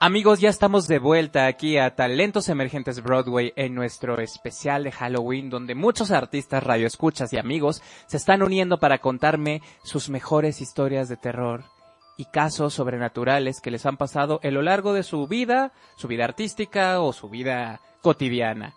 [0.00, 5.50] Amigos, ya estamos de vuelta aquí a Talentos Emergentes Broadway en nuestro especial de Halloween,
[5.50, 11.16] donde muchos artistas, radioescuchas y amigos se están uniendo para contarme sus mejores historias de
[11.16, 11.64] terror
[12.16, 16.26] y casos sobrenaturales que les han pasado a lo largo de su vida, su vida
[16.26, 18.74] artística o su vida cotidiana.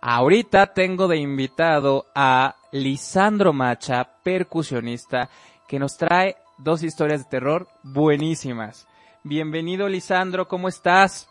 [0.00, 5.28] Ahorita tengo de invitado a Lisandro Macha, percusionista,
[5.68, 8.86] que nos trae dos historias de terror buenísimas.
[9.28, 11.28] Bienvenido, Lisandro, ¿cómo estás?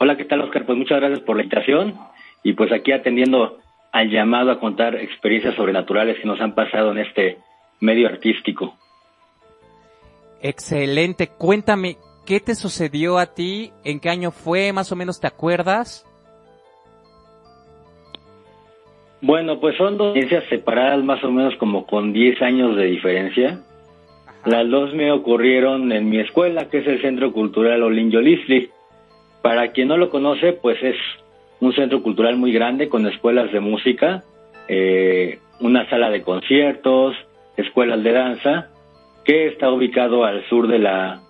[0.00, 0.66] Hola, ¿qué tal, Oscar?
[0.66, 1.96] Pues muchas gracias por la invitación
[2.42, 3.60] y pues aquí atendiendo
[3.92, 7.38] al llamado a contar experiencias sobrenaturales que nos han pasado en este
[7.78, 8.74] medio artístico.
[10.42, 11.28] Excelente.
[11.28, 11.96] Cuéntame,
[12.26, 13.70] ¿qué te sucedió a ti?
[13.84, 14.72] ¿En qué año fue?
[14.72, 16.04] ¿Más o menos te acuerdas?
[19.20, 23.60] Bueno, pues son dos experiencias separadas más o menos como con 10 años de diferencia.
[24.46, 28.68] Las dos me ocurrieron en mi escuela, que es el Centro Cultural Olin Yolistli.
[29.40, 30.96] Para quien no lo conoce, pues es
[31.60, 34.22] un centro cultural muy grande con escuelas de música,
[34.68, 37.16] eh, una sala de conciertos,
[37.56, 38.68] escuelas de danza,
[39.24, 41.22] que está ubicado al sur de la,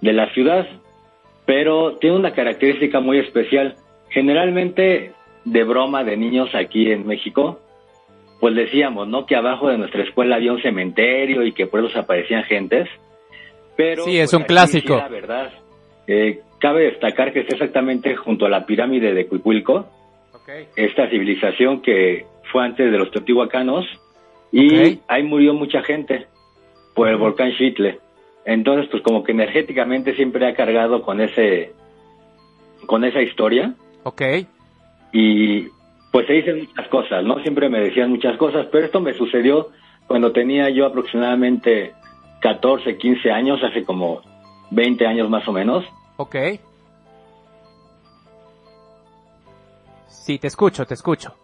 [0.00, 0.66] de la ciudad,
[1.44, 3.76] pero tiene una característica muy especial.
[4.08, 5.12] Generalmente,
[5.44, 7.60] de broma de niños aquí en México,
[8.42, 9.24] pues decíamos, ¿no?
[9.24, 12.88] Que abajo de nuestra escuela había un cementerio y que por eso aparecían gentes.
[13.76, 14.96] Pero, sí, es pues, un clásico.
[14.96, 15.52] la verdad,
[16.08, 19.86] eh, cabe destacar que está exactamente junto a la pirámide de Cuicuilco,
[20.74, 23.86] esta civilización que fue antes de los teotihuacanos,
[24.50, 26.26] y ahí murió mucha gente
[26.96, 28.00] por el volcán Chitle.
[28.44, 31.74] Entonces, pues como que energéticamente siempre ha cargado con ese,
[32.86, 33.72] con esa historia.
[34.02, 34.22] Ok.
[35.12, 35.68] Y
[36.12, 37.40] pues se dicen muchas cosas, ¿no?
[37.40, 39.70] Siempre me decían muchas cosas, pero esto me sucedió
[40.06, 41.94] cuando tenía yo aproximadamente
[42.40, 44.20] 14, 15 años, hace como
[44.70, 45.84] 20 años más o menos.
[46.18, 46.36] Ok.
[50.06, 51.34] Sí, te escucho, te escucho.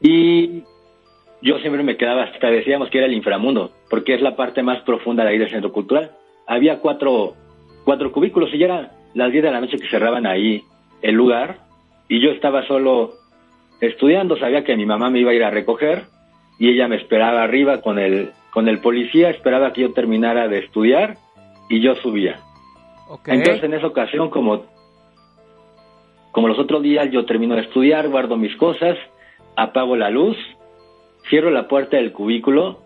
[0.00, 0.62] Y
[1.42, 4.82] yo siempre me quedaba, hasta decíamos que era el inframundo, porque es la parte más
[4.82, 6.12] profunda de ahí del centro cultural.
[6.46, 7.34] Había cuatro,
[7.84, 10.62] cuatro cubículos y ya eran las 10 de la noche que cerraban ahí
[11.02, 11.69] el lugar
[12.10, 13.12] y yo estaba solo
[13.80, 16.06] estudiando, sabía que mi mamá me iba a ir a recoger
[16.58, 20.58] y ella me esperaba arriba con el, con el policía, esperaba que yo terminara de
[20.58, 21.18] estudiar
[21.68, 22.40] y yo subía.
[23.26, 24.66] Entonces en esa ocasión, como,
[26.32, 28.98] como los otros días, yo termino de estudiar, guardo mis cosas,
[29.56, 30.36] apago la luz,
[31.28, 32.80] cierro la puerta del cubículo,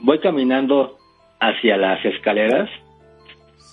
[0.00, 0.96] voy caminando
[1.38, 2.70] hacia las escaleras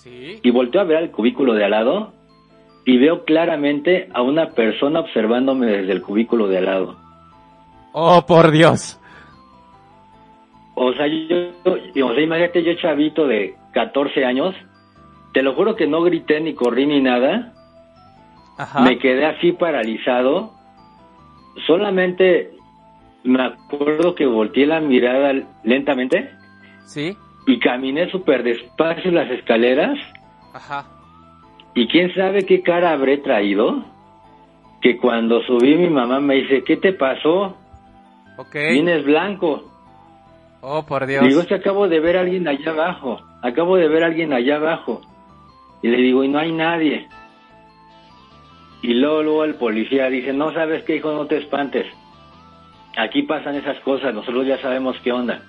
[0.04, 2.12] y volteo a ver al cubículo de al lado
[2.86, 6.96] y veo claramente a una persona observándome desde el cubículo de al lado.
[7.92, 8.98] Oh, por Dios.
[10.76, 14.54] O sea, yo, o sea, imagínate yo chavito de 14 años,
[15.34, 17.52] te lo juro que no grité ni corrí ni nada.
[18.82, 20.52] Me quedé así paralizado.
[21.66, 22.52] Solamente
[23.24, 26.30] me acuerdo que volteé la mirada lentamente.
[26.86, 27.16] Sí.
[27.48, 29.98] Y caminé súper despacio las escaleras.
[30.54, 30.95] Ajá.
[31.76, 33.84] Y quién sabe qué cara habré traído,
[34.80, 37.54] que cuando subí mi mamá me dice, ¿qué te pasó?
[38.38, 38.54] Ok.
[38.54, 39.62] Vienes blanco.
[40.62, 41.22] Oh, por Dios.
[41.28, 44.32] Digo, es que acabo de ver a alguien allá abajo, acabo de ver a alguien
[44.32, 45.02] allá abajo.
[45.82, 47.08] Y le digo, y no hay nadie.
[48.80, 51.86] Y luego, luego el policía dice, no sabes qué, hijo, no te espantes.
[52.96, 55.42] Aquí pasan esas cosas, nosotros ya sabemos qué onda.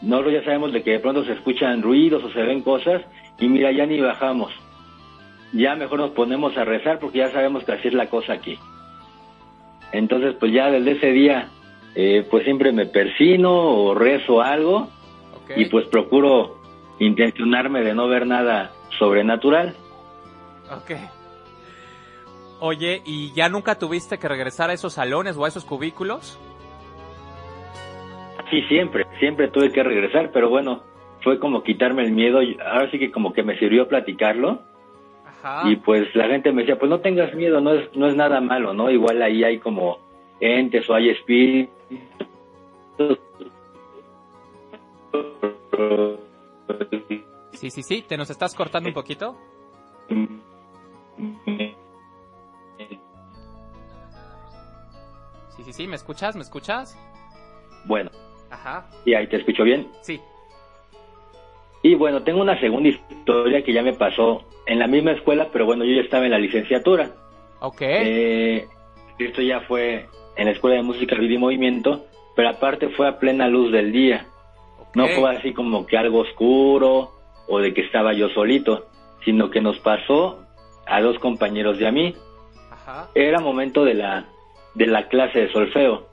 [0.00, 3.02] Nosotros ya sabemos de que de pronto se escuchan ruidos o se ven cosas
[3.40, 4.52] y mira, ya ni bajamos
[5.52, 8.58] ya mejor nos ponemos a rezar porque ya sabemos que así es la cosa aquí.
[9.92, 11.48] Entonces, pues ya desde ese día,
[11.94, 14.88] eh, pues siempre me persino o rezo algo
[15.56, 16.58] y pues procuro
[16.98, 19.74] intencionarme de no ver nada sobrenatural.
[20.70, 20.90] Ok.
[22.60, 26.38] Oye, ¿y ya nunca tuviste que regresar a esos salones o a esos cubículos?
[28.50, 30.82] Sí, siempre, siempre tuve que regresar, pero bueno,
[31.22, 32.40] fue como quitarme el miedo.
[32.64, 34.62] Ahora sí que como que me sirvió platicarlo
[35.64, 38.40] y pues la gente me decía, pues no tengas miedo, no es, no es nada
[38.40, 38.90] malo, ¿no?
[38.90, 39.98] Igual ahí hay como
[40.40, 41.70] entes o hay espíritus.
[47.52, 49.36] Sí, sí, sí, ¿te nos estás cortando un poquito?
[55.56, 56.36] Sí, sí, sí, ¿me escuchas?
[56.36, 56.96] ¿Me escuchas?
[57.84, 58.10] Bueno.
[58.50, 58.88] Ajá.
[59.04, 59.90] ¿Y ahí te escucho bien?
[60.02, 60.20] Sí.
[61.82, 65.64] Y bueno, tengo una segunda historia que ya me pasó en la misma escuela, pero
[65.66, 67.10] bueno, yo ya estaba en la licenciatura.
[67.60, 67.80] Ok.
[67.80, 68.66] Eh,
[69.18, 73.18] esto ya fue en la Escuela de Música, Vida y Movimiento, pero aparte fue a
[73.18, 74.26] plena luz del día.
[74.94, 77.12] No fue así como que algo oscuro
[77.46, 78.86] o de que estaba yo solito,
[79.24, 80.44] sino que nos pasó
[80.86, 82.14] a dos compañeros de a mí.
[83.14, 84.26] Era momento de la,
[84.74, 86.08] de la clase de solfeo.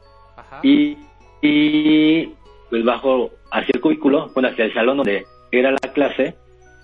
[0.62, 0.98] Y,
[1.42, 2.28] y
[2.70, 5.26] pues bajo hacia el cubículo, bueno, hacia el salón donde
[5.60, 6.36] era la clase,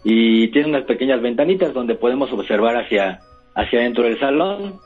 [0.04, 3.20] y tiene unas pequeñas ventanitas donde podemos observar hacia,
[3.56, 4.80] hacia dentro del salón.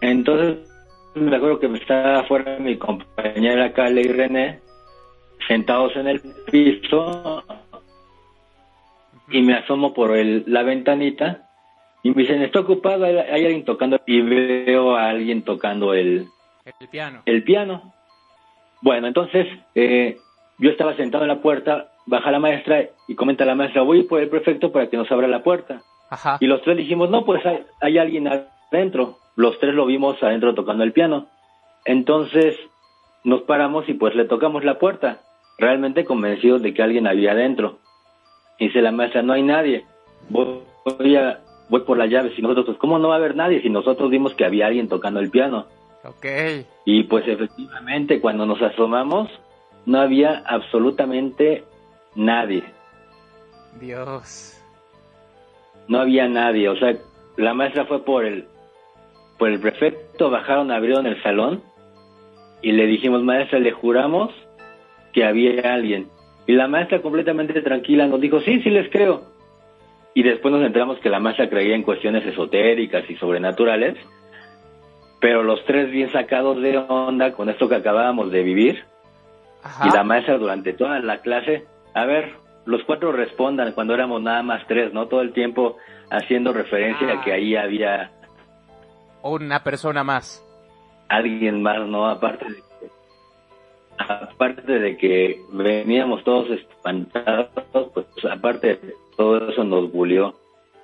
[0.00, 0.68] Entonces,
[1.14, 4.60] me acuerdo que estaba afuera mi compañera Kale y René,
[5.46, 6.20] sentados en el
[6.50, 7.44] piso,
[9.30, 11.48] y me asomo por el, la ventanita,
[12.02, 16.26] y me dicen, está ocupado, hay, alguien tocando, y veo a alguien tocando el,
[16.80, 17.22] el piano.
[17.26, 17.92] El piano.
[18.80, 20.16] Bueno, entonces, eh,
[20.58, 24.20] yo estaba sentado en la puerta, baja la maestra y comenta la maestra, voy por
[24.20, 25.82] el prefecto para que nos abra la puerta.
[26.40, 27.42] Y los tres dijimos, no, pues
[27.80, 29.18] hay, alguien adentro.
[29.36, 31.26] Los tres lo vimos adentro tocando el piano.
[31.84, 32.56] Entonces
[33.24, 35.20] nos paramos y pues le tocamos la puerta,
[35.58, 37.78] realmente convencidos de que alguien había adentro.
[38.58, 39.84] Y dice la maestra, no hay nadie.
[40.30, 42.32] Voy, a, voy por la llave.
[42.34, 44.88] Y nosotros, pues, ¿cómo no va a haber nadie si nosotros vimos que había alguien
[44.88, 45.66] tocando el piano?
[46.04, 46.26] Ok.
[46.86, 49.28] Y pues efectivamente, cuando nos asomamos,
[49.84, 51.64] no había absolutamente
[52.18, 52.64] nadie.
[53.80, 54.60] Dios.
[55.86, 56.94] No había nadie, o sea,
[57.36, 58.46] la maestra fue por el
[59.38, 61.62] por el prefecto, bajaron, abrieron el salón
[62.60, 64.34] y le dijimos, maestra, le juramos
[65.12, 66.08] que había alguien.
[66.48, 69.22] Y la maestra completamente tranquila nos dijo, sí, sí les creo.
[70.12, 73.96] Y después nos enteramos que la maestra creía en cuestiones esotéricas y sobrenaturales,
[75.20, 78.84] pero los tres bien sacados de onda con esto que acabábamos de vivir,
[79.84, 81.66] y la maestra durante toda la clase,
[82.02, 82.32] a ver,
[82.64, 85.08] los cuatro respondan cuando éramos nada más tres, ¿no?
[85.08, 85.76] Todo el tiempo
[86.10, 88.12] haciendo referencia a que ahí había...
[89.22, 90.44] Una persona más.
[91.08, 92.06] Alguien más, ¿no?
[92.06, 92.90] Aparte de que,
[93.98, 97.48] aparte de que veníamos todos espantados,
[97.94, 100.34] pues aparte de todo eso nos bulió.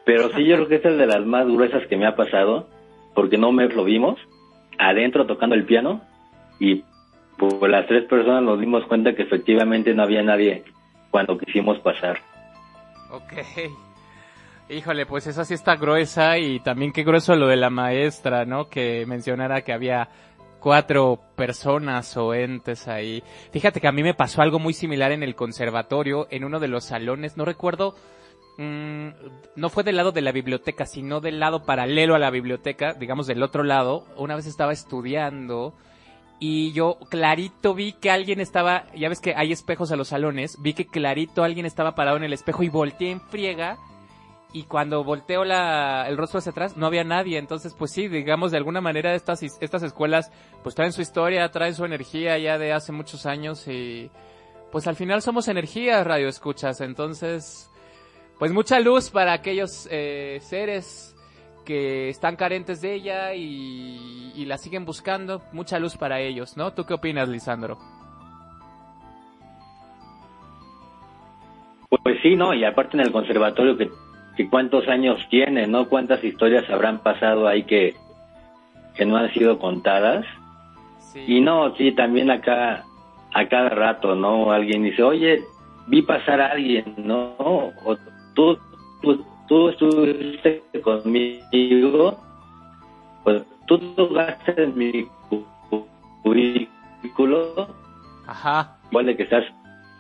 [0.05, 2.67] Pero sí, yo creo que esta es de las más gruesas que me ha pasado,
[3.15, 4.19] porque no me lo vimos
[4.79, 6.01] adentro tocando el piano
[6.59, 6.83] y
[7.37, 10.65] pues las tres personas nos dimos cuenta que efectivamente no había nadie
[11.15, 12.19] cuando quisimos pasar.
[13.09, 13.35] Ok.
[14.69, 18.69] Híjole, pues esa sí está gruesa y también qué grueso lo de la maestra, ¿no?
[18.69, 20.09] Que mencionara que había
[20.59, 23.23] cuatro personas o entes ahí.
[23.53, 26.67] Fíjate que a mí me pasó algo muy similar en el conservatorio, en uno de
[26.67, 27.95] los salones, no recuerdo,
[28.59, 29.11] mmm,
[29.55, 33.29] no fue del lado de la biblioteca, sino del lado paralelo a la biblioteca, digamos
[33.29, 34.05] del otro lado.
[34.17, 35.75] Una vez estaba estudiando
[36.47, 40.61] y yo clarito vi que alguien estaba, ya ves que hay espejos a los salones,
[40.61, 43.79] vi que clarito alguien estaba parado en el espejo y volteé en friega
[44.53, 48.51] y cuando volteo la, el rostro hacia atrás no había nadie, entonces pues sí, digamos
[48.51, 50.31] de alguna manera estas, estas escuelas
[50.63, 54.11] pues traen su historia, traen su energía ya de hace muchos años y
[54.71, 57.71] pues al final somos energía, radio escuchas, entonces
[58.39, 61.14] pues mucha luz para aquellos eh, seres
[61.65, 65.43] que están carentes de ella y, la siguen buscando.
[65.53, 66.73] Mucha luz para ellos, ¿no?
[66.73, 67.79] ¿Tú qué opinas, Lisandro?
[71.89, 72.53] Pues sí, ¿no?
[72.53, 73.91] Y aparte en el conservatorio que,
[74.51, 75.89] cuántos años tiene, ¿no?
[75.89, 77.95] Cuántas historias habrán pasado ahí que,
[78.95, 80.27] que no han sido contadas.
[81.27, 82.85] Y no, sí, también acá,
[83.33, 84.51] a cada rato, ¿no?
[84.51, 85.43] Alguien dice, oye,
[85.87, 87.35] vi pasar a alguien, ¿no?
[87.39, 87.97] O
[88.35, 88.59] tú,
[89.01, 92.19] tú tú estuviste conmigo,
[93.23, 95.07] pues tú tocaste en mi
[96.23, 97.69] cubículo.
[98.27, 98.79] Ajá.
[98.91, 99.45] Igual de que estás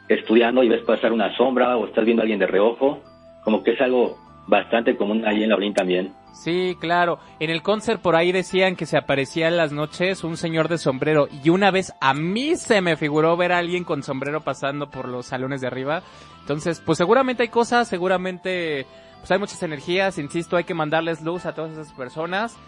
[0.09, 3.01] estudiando y ves pasar una sombra o estás viendo a alguien de reojo,
[3.45, 6.13] como que es algo bastante común ahí en la Olin también.
[6.35, 7.21] Sí, claro.
[7.39, 10.79] En el concert por ahí decían que se aparecía en las noches un señor de
[10.79, 14.91] sombrero y una vez a mí se me figuró ver a alguien con sombrero pasando
[14.91, 16.03] por los salones de arriba.
[16.41, 18.85] Entonces, pues seguramente hay cosas, seguramente
[19.25, 22.59] pues hay muchas energías, insisto, hay que mandarles luz a todas esas personas.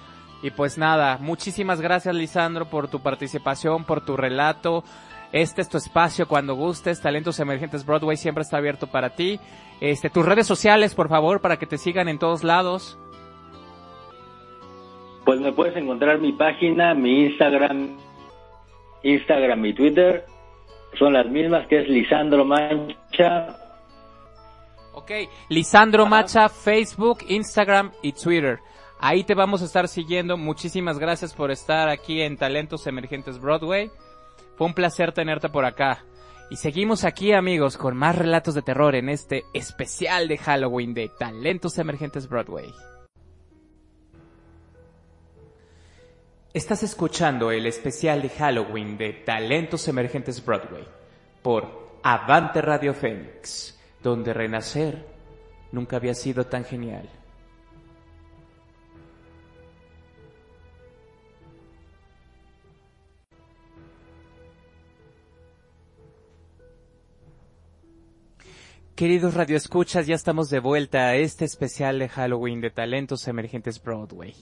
[0.42, 4.82] Y pues nada, muchísimas gracias Lisandro por tu participación, por tu relato.
[5.32, 7.02] Este es tu espacio cuando gustes.
[7.02, 9.38] Talentos Emergentes Broadway siempre está abierto para ti.
[9.82, 12.98] Este, tus redes sociales, por favor, para que te sigan en todos lados.
[15.26, 17.98] Pues me puedes encontrar mi página, mi Instagram,
[19.02, 20.24] Instagram y Twitter.
[20.98, 23.65] Son las mismas que es Lisandro Mancha
[24.98, 25.10] Ok,
[25.50, 28.60] Lisandro Macha, Facebook, Instagram y Twitter.
[28.98, 30.38] Ahí te vamos a estar siguiendo.
[30.38, 33.90] Muchísimas gracias por estar aquí en Talentos Emergentes Broadway.
[34.56, 36.02] Fue un placer tenerte por acá.
[36.48, 41.10] Y seguimos aquí amigos con más relatos de terror en este especial de Halloween de
[41.10, 42.72] Talentos Emergentes Broadway.
[46.54, 50.88] Estás escuchando el especial de Halloween de Talentos Emergentes Broadway
[51.42, 53.75] por Avante Radio Fénix
[54.06, 55.04] donde renacer
[55.72, 57.08] nunca había sido tan genial.
[68.94, 74.34] Queridos radioescuchas, ya estamos de vuelta a este especial de Halloween de Talentos Emergentes Broadway.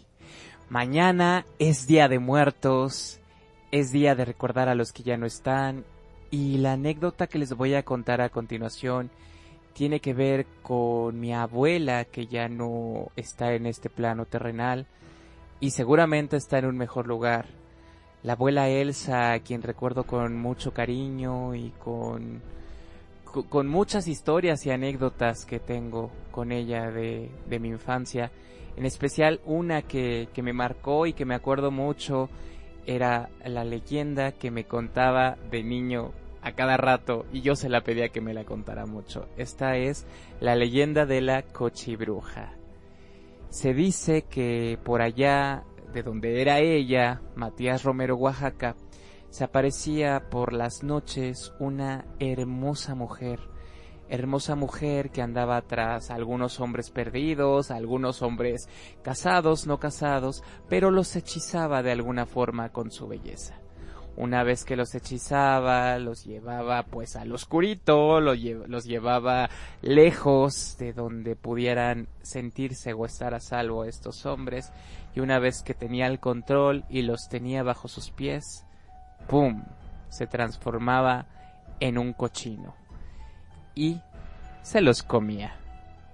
[0.69, 3.19] Mañana es Día de Muertos,
[3.73, 5.87] es día de recordar a los que ya no están
[6.31, 9.11] y la anécdota que les voy a contar a continuación
[9.75, 14.87] tiene que ver con mi abuela que ya no está en este plano terrenal
[15.61, 17.47] y seguramente está en un mejor lugar.
[18.23, 22.41] La abuela Elsa, a quien recuerdo con mucho cariño y con
[23.43, 28.31] con muchas historias y anécdotas que tengo con ella de, de mi infancia.
[28.77, 32.29] En especial una que, que me marcó y que me acuerdo mucho
[32.87, 36.13] era la leyenda que me contaba de niño
[36.45, 39.27] a cada rato y yo se la pedía que me la contara mucho.
[39.39, 40.07] Esta es
[40.41, 42.53] la leyenda de la cochibruja.
[43.49, 48.77] Se dice que por allá de donde era ella, Matías Romero, Oaxaca,
[49.31, 53.41] se aparecía por las noches una hermosa mujer,
[54.11, 58.69] hermosa mujer que andaba tras algunos hombres perdidos, algunos hombres
[59.03, 63.64] casados, no casados, pero los hechizaba de alguna forma con su belleza.
[64.17, 69.51] Una vez que los hechizaba, los llevaba pues al oscurito, los llevaba
[69.83, 74.73] lejos de donde pudieran sentirse o estar a salvo estos hombres,
[75.15, 78.65] y una vez que tenía el control y los tenía bajo sus pies,
[79.27, 79.65] ¡pum!
[80.09, 81.27] se transformaba
[81.81, 82.77] en un cochino.
[83.75, 84.01] Y
[84.63, 85.57] se los comía.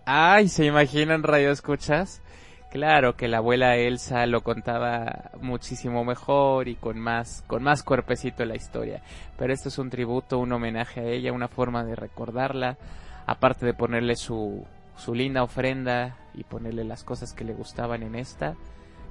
[0.07, 0.49] ¡Ay!
[0.49, 2.23] ¿Se imaginan radio escuchas?
[2.71, 8.45] Claro que la abuela Elsa lo contaba muchísimo mejor y con más, con más cuerpecito
[8.45, 9.03] la historia.
[9.37, 12.79] Pero esto es un tributo, un homenaje a ella, una forma de recordarla,
[13.27, 14.65] aparte de ponerle su,
[14.97, 18.55] su linda ofrenda y ponerle las cosas que le gustaban en esta,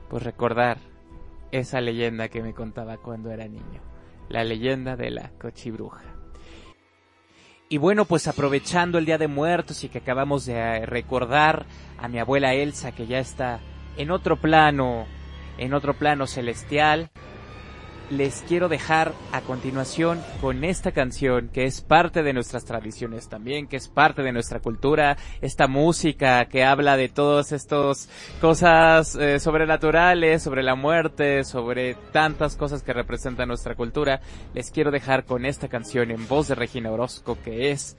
[0.09, 0.77] pues recordar
[1.51, 3.81] esa leyenda que me contaba cuando era niño,
[4.29, 6.18] la leyenda de la cochibruja.
[7.71, 11.67] Y bueno, pues aprovechando el Día de Muertos y que acabamos de eh, recordar
[11.99, 13.59] a mi abuela Elsa que ya está
[13.95, 15.05] en otro plano,
[15.59, 17.11] en otro plano celestial,
[18.09, 23.67] les quiero dejar a continuación con esta canción que es parte de nuestras tradiciones también,
[23.67, 28.09] que es parte de nuestra cultura, esta música que habla de todas estas
[28.41, 34.21] cosas eh, sobrenaturales, sobre la muerte, sobre tantas cosas que representan nuestra cultura.
[34.53, 37.97] Les quiero dejar con esta canción en voz de Regina Orozco que es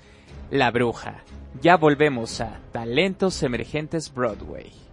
[0.51, 1.23] La Bruja.
[1.61, 4.90] Ya volvemos a Talentos Emergentes Broadway.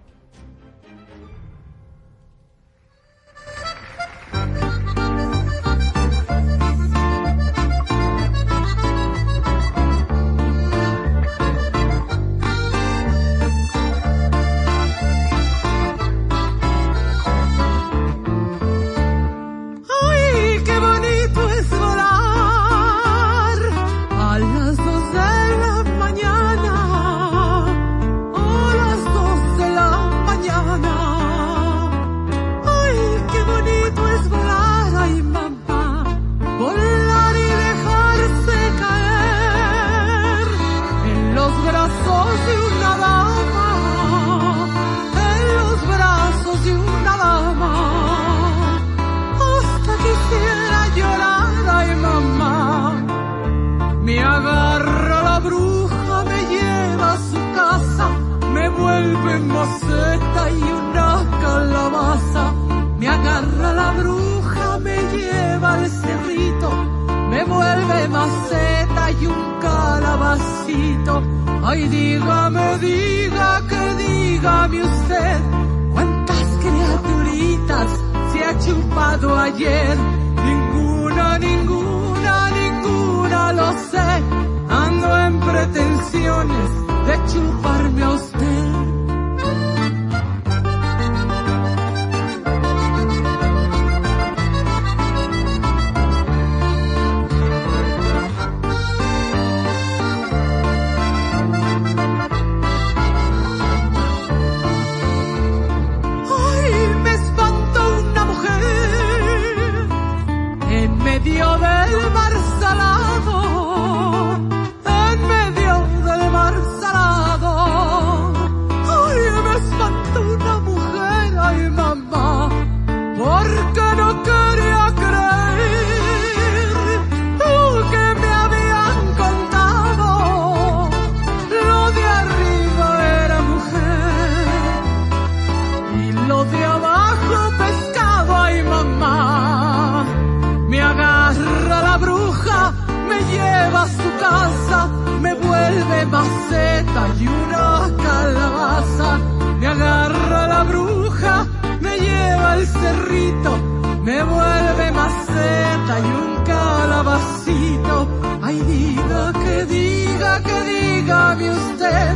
[158.48, 162.16] Ay, diga, que diga, que diga usted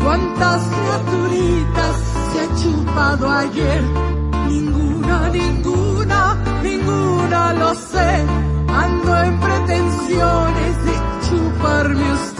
[0.00, 1.96] cuántas criaturitas
[2.30, 3.82] se ha chupado ayer.
[4.48, 8.10] Ninguna, ninguna, ninguna lo sé.
[8.68, 10.94] Ando en pretensiones de
[11.26, 12.31] chuparme usted.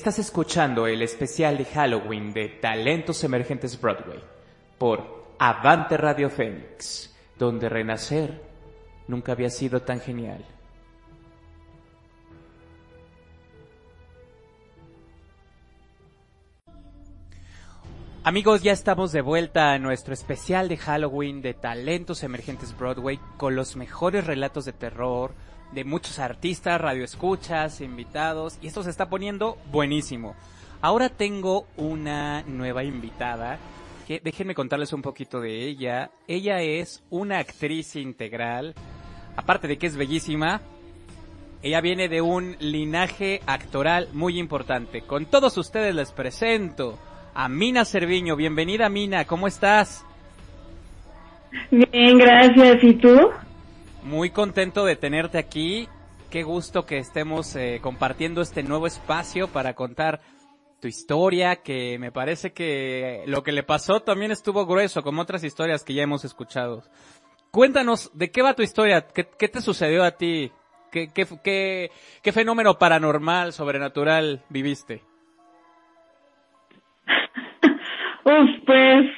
[0.00, 4.18] Estás escuchando el especial de Halloween de Talentos Emergentes Broadway
[4.78, 8.40] por Avante Radio Fénix, donde renacer
[9.08, 10.42] nunca había sido tan genial.
[18.24, 23.54] Amigos, ya estamos de vuelta a nuestro especial de Halloween de Talentos Emergentes Broadway con
[23.54, 25.34] los mejores relatos de terror,
[25.72, 30.34] de muchos artistas, radioescuchas, invitados, y esto se está poniendo buenísimo.
[30.80, 33.58] Ahora tengo una nueva invitada,
[34.06, 36.10] que déjenme contarles un poquito de ella.
[36.26, 38.74] Ella es una actriz integral,
[39.36, 40.60] aparte de que es bellísima,
[41.62, 45.02] ella viene de un linaje actoral muy importante.
[45.02, 46.98] Con todos ustedes les presento
[47.34, 48.34] a Mina Cerviño.
[48.34, 50.04] Bienvenida Mina, ¿cómo estás?
[51.70, 52.82] Bien, gracias.
[52.82, 53.30] ¿Y tú?
[54.02, 55.86] Muy contento de tenerte aquí.
[56.30, 60.20] Qué gusto que estemos eh, compartiendo este nuevo espacio para contar
[60.80, 65.44] tu historia, que me parece que lo que le pasó también estuvo grueso, como otras
[65.44, 66.82] historias que ya hemos escuchado.
[67.50, 69.06] Cuéntanos, ¿de qué va tu historia?
[69.06, 70.50] ¿Qué, te sucedió a ti?
[70.90, 71.90] ¿Qué, qué,
[72.22, 75.02] qué, fenómeno paranormal, sobrenatural viviste?
[78.24, 79.10] Uf, pues,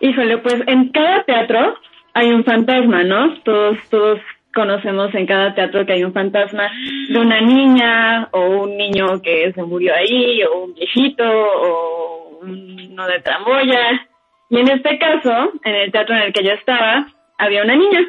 [0.00, 1.76] híjole, pues en cada teatro
[2.18, 3.40] hay un fantasma, ¿no?
[3.42, 4.20] Todos, todos
[4.52, 6.68] conocemos en cada teatro que hay un fantasma
[7.08, 13.06] de una niña o un niño que se murió ahí o un viejito o uno
[13.06, 14.08] de tramoya.
[14.50, 17.06] Y en este caso, en el teatro en el que yo estaba,
[17.38, 18.00] había una niña.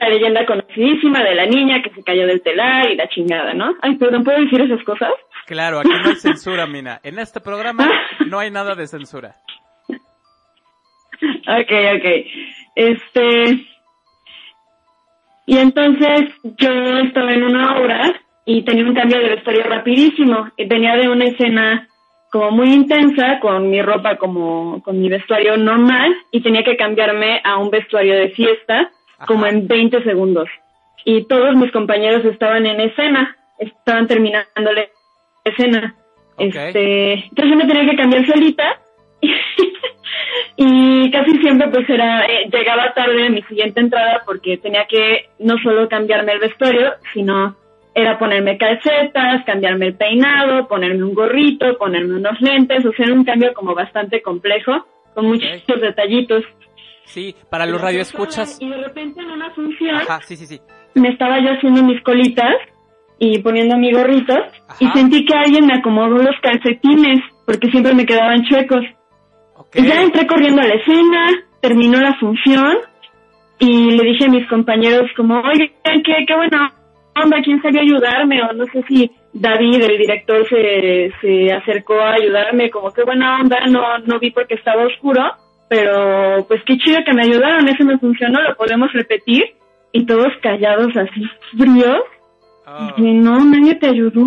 [0.00, 3.74] La leyenda conocidísima de la niña que se cayó del telar y la chingada, ¿no?
[3.82, 5.10] Ay, perdón, ¿puedo decir esas cosas?
[5.46, 7.00] Claro, aquí no hay censura, Mina.
[7.02, 7.88] En este programa
[8.26, 9.34] no hay nada de censura.
[11.22, 12.26] Ok, ok.
[12.74, 13.66] Este.
[15.46, 20.48] Y entonces yo estaba en una obra y tenía un cambio de vestuario rapidísimo.
[20.56, 21.88] Y venía de una escena
[22.30, 27.42] como muy intensa con mi ropa como con mi vestuario normal y tenía que cambiarme
[27.44, 28.90] a un vestuario de fiesta
[29.26, 30.48] como en 20 segundos.
[31.04, 34.86] Y todos mis compañeros estaban en escena, estaban terminando la
[35.44, 35.94] escena.
[36.38, 38.80] Este, entonces yo me tenía que cambiar solita
[40.56, 45.30] y casi siempre pues era eh, llegaba tarde en mi siguiente entrada porque tenía que
[45.38, 47.56] no solo cambiarme el vestuario sino
[47.94, 53.24] era ponerme calcetas cambiarme el peinado ponerme un gorrito ponerme unos lentes o sea un
[53.24, 56.44] cambio como bastante complejo con muchos detallitos.
[57.04, 58.58] Sí para los radioescuchas.
[58.60, 60.60] y de repente en una función sí sí sí.
[60.94, 62.56] me estaba yo haciendo mis colitas
[63.18, 64.34] y poniendo mi gorrito
[64.80, 68.84] y sentí que alguien me acomodó los calcetines porque siempre me quedaban chuecos
[69.74, 71.28] ya entré corriendo a la escena,
[71.60, 72.78] terminó la función
[73.58, 76.72] y le dije a mis compañeros como, oye, qué, qué buena
[77.14, 78.42] onda, ¿quién sabía ayudarme?
[78.42, 83.40] O no sé si David, el director, se, se acercó a ayudarme, como qué buena
[83.40, 85.22] onda, no, no vi porque estaba oscuro,
[85.68, 89.44] pero pues qué chido que me ayudaron, eso me funcionó, lo podemos repetir.
[89.94, 91.22] Y todos callados así,
[91.56, 92.02] fríos.
[92.66, 92.94] Ah.
[92.96, 94.26] Y no, nadie te ayudó.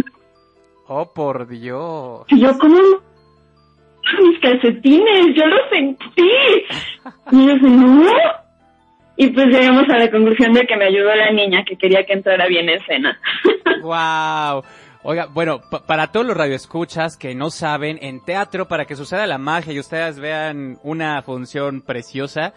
[0.87, 2.25] Oh, por Dios.
[2.29, 2.77] Y yo, ¿cómo
[4.21, 6.31] mis calcetines, yo los sentí.
[7.31, 7.55] Y yo.
[9.17, 12.13] Y pues llegamos a la conclusión de que me ayudó la niña que quería que
[12.13, 13.19] entrara bien en escena.
[13.81, 14.63] Wow.
[15.03, 19.37] Oiga, bueno, para todos los radioescuchas que no saben, en teatro, para que suceda la
[19.37, 22.55] magia y ustedes vean una función preciosa,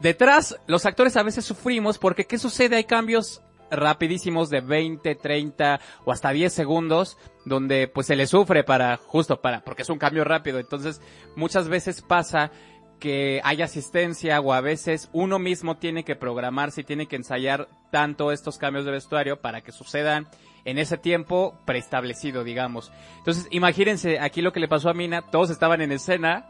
[0.00, 2.76] detrás los actores a veces sufrimos porque ¿qué sucede?
[2.76, 8.64] Hay cambios rapidísimos de 20, 30 o hasta 10 segundos donde pues se le sufre
[8.64, 10.58] para, justo para, porque es un cambio rápido.
[10.58, 11.00] Entonces
[11.34, 12.50] muchas veces pasa
[12.98, 17.68] que hay asistencia o a veces uno mismo tiene que programarse y tiene que ensayar
[17.90, 20.26] tanto estos cambios de vestuario para que sucedan
[20.64, 22.90] en ese tiempo preestablecido, digamos.
[23.18, 26.46] Entonces, imagínense aquí lo que le pasó a Mina, todos estaban en escena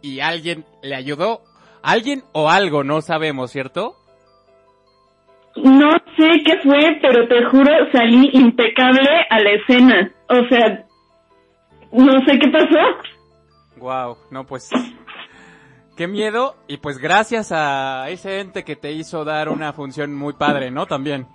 [0.00, 1.42] y alguien le ayudó,
[1.82, 3.96] alguien o algo, no sabemos, ¿cierto?
[5.56, 10.10] No sé qué fue, pero te juro, salí impecable a la escena.
[10.28, 10.84] O sea,
[11.92, 12.78] no sé qué pasó.
[13.76, 14.70] Wow, no pues
[15.96, 20.34] qué miedo y pues gracias a ese ente que te hizo dar una función muy
[20.34, 20.86] padre, ¿no?
[20.86, 21.26] También.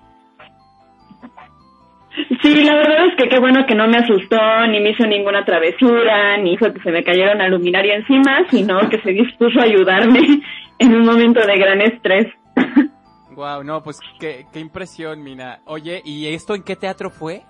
[2.41, 5.45] Sí, la verdad es que qué bueno que no me asustó, ni me hizo ninguna
[5.45, 9.65] travesura, ni hizo que se me cayera una luminaria encima, sino que se dispuso a
[9.65, 10.41] ayudarme
[10.80, 12.27] en un momento de gran estrés.
[13.38, 15.60] Wow, no, pues qué, qué impresión, Mina.
[15.65, 17.43] Oye, ¿y esto en qué teatro fue?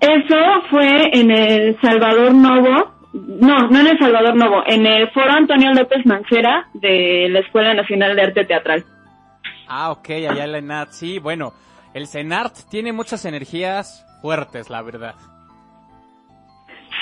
[0.00, 0.36] Eso
[0.70, 5.72] fue en el Salvador Novo, no, no en el Salvador Novo, en el Foro Antonio
[5.72, 8.84] López Mancera de la Escuela Nacional de Arte Teatral.
[9.66, 10.90] Ah, ok, allá en la ENAT.
[10.92, 11.52] Sí, bueno,
[11.92, 15.16] el CENART tiene muchas energías fuertes, la verdad.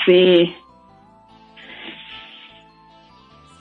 [0.07, 0.55] Sí.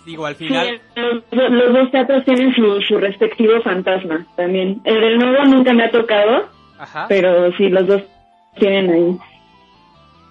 [0.08, 0.80] Digo, al final...
[0.96, 4.80] los, dos teatros tienen su, su respectivo fantasma también.
[4.84, 7.04] El del nuevo nunca me ha tocado, Ajá.
[7.10, 8.02] pero sí, los dos
[8.58, 9.18] tienen ahí.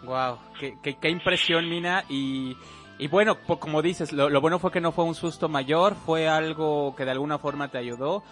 [0.03, 2.03] Wow, qué, qué, impresión, Mina.
[2.09, 2.57] Y,
[2.97, 6.27] y bueno, como dices, lo, lo, bueno fue que no fue un susto mayor, fue
[6.27, 8.23] algo que de alguna forma te ayudó.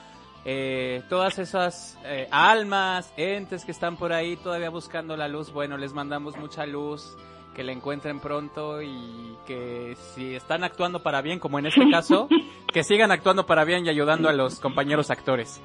[0.45, 5.77] Eh, todas esas eh, almas, entes que están por ahí todavía buscando la luz, bueno,
[5.77, 7.15] les mandamos mucha luz,
[7.55, 12.27] que la encuentren pronto y que si están actuando para bien, como en este caso,
[12.73, 15.63] que sigan actuando para bien y ayudando a los compañeros actores.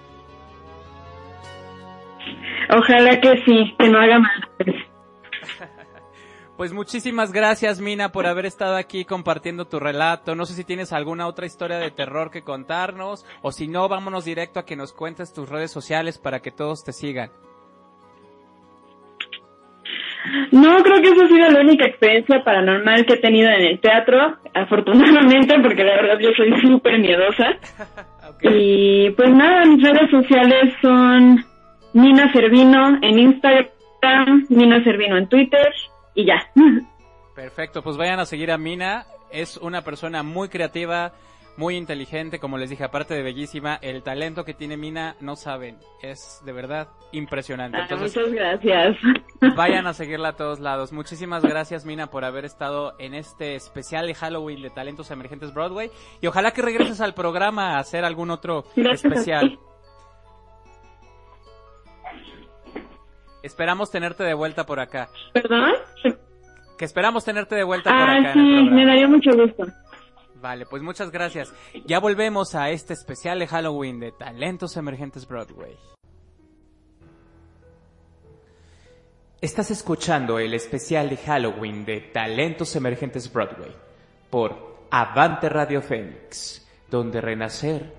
[2.73, 4.51] Ojalá que sí, que no haga mal.
[6.57, 10.35] Pues muchísimas gracias, Mina, por haber estado aquí compartiendo tu relato.
[10.35, 14.27] No sé si tienes alguna otra historia de terror que contarnos, o si no, vámonos
[14.27, 17.33] directo a que nos cuentes tus redes sociales para que todos te sigan.
[20.53, 23.81] No, creo que esa ha sido la única experiencia paranormal que he tenido en el
[23.81, 27.57] teatro, afortunadamente, porque la verdad yo soy súper miedosa.
[28.43, 31.45] Y pues nada, mis redes sociales son
[31.93, 35.73] Mina Servino en Instagram, Mina Servino en Twitter
[36.15, 36.43] y ya.
[37.35, 39.05] Perfecto, pues vayan a seguir a Mina.
[39.33, 41.13] Es una persona muy creativa,
[41.57, 45.79] muy inteligente, como les dije, aparte de bellísima, el talento que tiene Mina, no saben,
[46.03, 47.79] es de verdad impresionante.
[47.79, 48.97] Ah, muchas gracias.
[49.57, 50.93] Vayan a seguirla a todos lados.
[50.93, 55.91] Muchísimas gracias, Mina, por haber estado en este especial de Halloween de Talentos Emergentes Broadway.
[56.21, 59.59] Y ojalá que regreses al programa a hacer algún otro especial.
[63.43, 65.09] Esperamos tenerte de vuelta por acá.
[65.33, 65.73] ¿Perdón?
[66.77, 68.33] Que esperamos tenerte de vuelta por ah, acá.
[68.35, 69.67] Sí, me daría mucho gusto.
[70.41, 71.53] Vale, pues muchas gracias.
[71.87, 75.77] Ya volvemos a este especial de Halloween de Talentos Emergentes Broadway.
[79.41, 83.75] Estás escuchando el especial de Halloween de Talentos Emergentes Broadway
[84.31, 87.93] por Avante Radio Fénix, donde renacer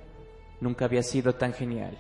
[0.60, 1.98] nunca había sido tan genial.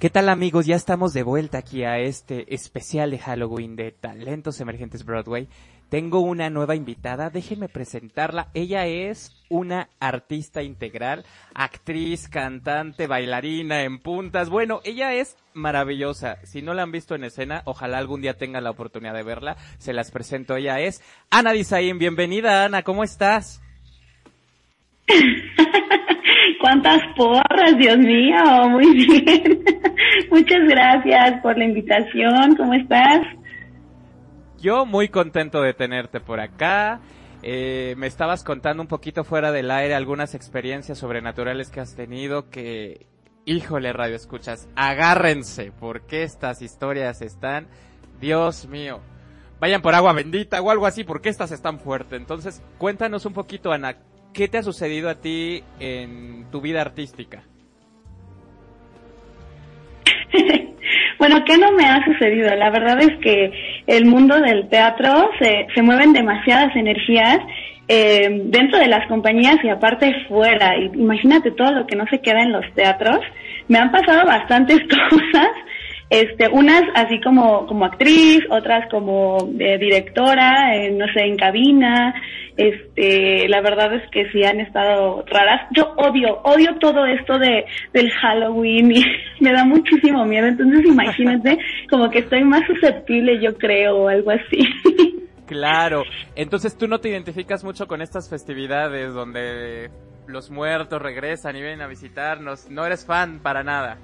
[0.00, 0.64] ¿Qué tal amigos?
[0.64, 5.46] Ya estamos de vuelta aquí a este especial de Halloween de Talentos Emergentes Broadway.
[5.90, 8.48] Tengo una nueva invitada, déjenme presentarla.
[8.54, 14.48] Ella es una artista integral, actriz, cantante, bailarina en puntas.
[14.48, 16.38] Bueno, ella es maravillosa.
[16.44, 19.58] Si no la han visto en escena, ojalá algún día tenga la oportunidad de verla.
[19.76, 20.56] Se las presento.
[20.56, 21.98] Ella es Ana Dizaín.
[21.98, 22.84] Bienvenida, Ana.
[22.84, 23.60] ¿Cómo estás?
[26.60, 29.64] cuántas porras, Dios mío, muy bien.
[30.30, 33.20] Muchas gracias por la invitación, ¿cómo estás?
[34.58, 37.00] Yo muy contento de tenerte por acá.
[37.42, 42.50] Eh, me estabas contando un poquito fuera del aire algunas experiencias sobrenaturales que has tenido
[42.50, 43.06] que,
[43.46, 47.68] híjole, radio escuchas, agárrense, porque estas historias están,
[48.20, 49.00] Dios mío,
[49.58, 52.20] vayan por agua bendita o algo así, porque estas están fuertes.
[52.20, 53.96] Entonces, cuéntanos un poquito, Ana,
[54.32, 57.42] ¿qué te ha sucedido a ti en tu vida artística?
[61.18, 62.48] Bueno, ¿qué no me ha sucedido?
[62.56, 63.52] La verdad es que
[63.86, 67.40] el mundo del teatro se, se mueven demasiadas energías
[67.88, 70.78] eh, dentro de las compañías y aparte fuera.
[70.78, 73.18] Imagínate todo lo que no se queda en los teatros.
[73.68, 74.78] Me han pasado bastantes
[75.10, 75.50] cosas
[76.10, 82.14] este, unas así como, como actriz, otras como eh, directora, eh, no sé, en cabina,
[82.56, 85.68] este, la verdad es que sí han estado raras.
[85.70, 89.04] Yo odio, odio todo esto de, del Halloween y
[89.40, 94.32] me da muchísimo miedo, entonces imagínate como que estoy más susceptible yo creo o algo
[94.32, 94.58] así.
[95.46, 96.04] Claro,
[96.36, 99.90] entonces tú no te identificas mucho con estas festividades donde
[100.28, 103.98] los muertos regresan y vienen a visitarnos, no eres fan para nada.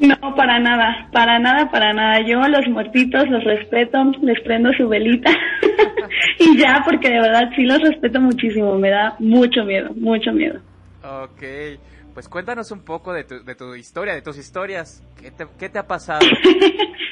[0.00, 2.20] No, para nada, para nada, para nada.
[2.20, 5.30] Yo los muertitos los respeto, les prendo su velita
[6.38, 10.58] y ya, porque de verdad sí los respeto muchísimo, me da mucho miedo, mucho miedo.
[11.04, 11.42] Ok,
[12.14, 15.02] pues cuéntanos un poco de tu, de tu historia, de tus historias.
[15.20, 16.20] ¿Qué te, qué te ha pasado?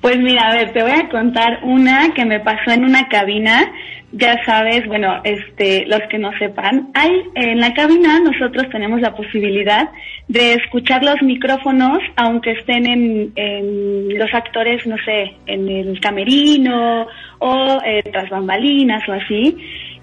[0.00, 3.70] Pues mira, a ver, te voy a contar una que me pasó en una cabina.
[4.12, 9.14] Ya sabes, bueno, este, los que no sepan, hay en la cabina nosotros tenemos la
[9.14, 9.88] posibilidad
[10.26, 17.06] de escuchar los micrófonos, aunque estén en, los actores, no sé, en el camerino
[17.38, 19.56] o eh, tras bambalinas o así.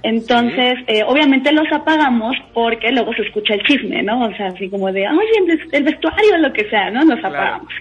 [0.04, 4.26] Entonces, eh, obviamente los apagamos porque luego se escucha el chisme, ¿no?
[4.26, 7.04] O sea, así como de, oye, el, vestuario, lo que sea, ¿no?
[7.04, 7.74] Nos apagamos.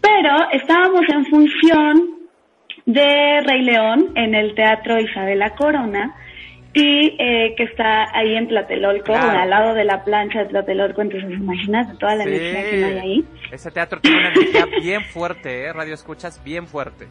[0.00, 2.20] Pero estábamos en función
[2.86, 6.14] de Rey León en el Teatro Isabela Corona
[6.72, 11.30] y eh, que está ahí en Tlatelolco, al lado de la plancha de Tlatelolco, entonces
[11.32, 13.24] imagínate toda la energía que hay ahí.
[13.50, 15.72] Ese teatro tiene una energía bien fuerte, ¿eh?
[15.72, 17.06] Radio Escuchas, bien fuerte.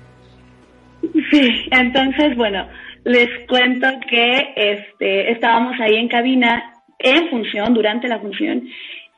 [1.32, 2.68] Sí, entonces, bueno,
[3.04, 8.64] les cuento que este, estábamos ahí en cabina, en función, durante la función,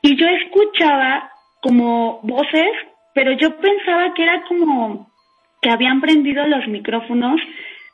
[0.00, 1.30] y yo escuchaba
[1.60, 2.72] como voces
[3.14, 5.10] pero yo pensaba que era como
[5.60, 7.40] que habían prendido los micrófonos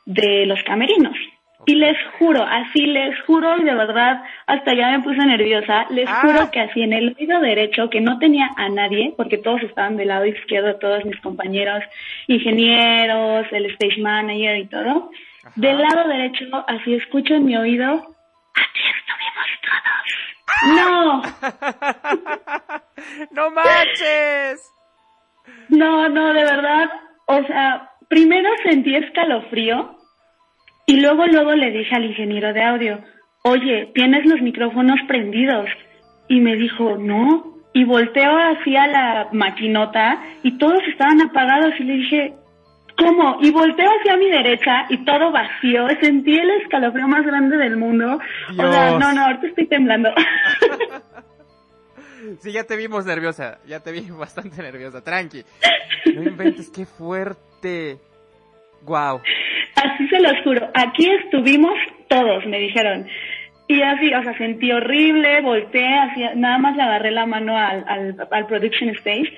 [0.05, 1.15] de los camerinos.
[1.65, 6.07] Y les juro, así les juro, y de verdad, hasta ya me puse nerviosa, les
[6.09, 6.21] ah.
[6.21, 9.97] juro que así en el oído derecho, que no tenía a nadie, porque todos estaban
[9.97, 11.83] del lado izquierdo, todos mis compañeros,
[12.27, 15.11] ingenieros, el stage manager y todo,
[15.55, 18.15] del lado derecho, así escucho en mi oído,
[18.55, 20.09] aquí estuvimos todos.
[20.75, 21.21] ¡No!
[23.31, 24.78] ¡No manches!
[25.69, 26.89] No, no, de verdad.
[27.27, 29.95] O sea, primero sentí escalofrío
[30.87, 32.99] y luego, luego le dije al ingeniero de audio,
[33.43, 35.69] oye, ¿tienes los micrófonos prendidos?
[36.27, 37.59] Y me dijo, no.
[37.73, 42.33] Y volteo hacia la maquinota y todos estaban apagados y le dije,
[42.97, 43.37] ¿cómo?
[43.41, 45.87] Y volteo hacia mi derecha y todo vacío.
[46.01, 48.19] Sentí el escalofrío más grande del mundo.
[48.51, 50.09] O sea, no, no, ahorita estoy temblando.
[52.39, 55.43] Sí, ya te vimos nerviosa, ya te vi bastante nerviosa, tranqui.
[56.13, 57.97] No inventes, qué fuerte.
[58.81, 59.21] Wow.
[59.75, 61.73] Así se los juro, aquí estuvimos
[62.07, 63.07] todos, me dijeron.
[63.67, 65.87] Y así, o sea, sentí horrible, volteé,
[66.35, 67.85] nada más le agarré la mano al,
[68.31, 69.31] al production stage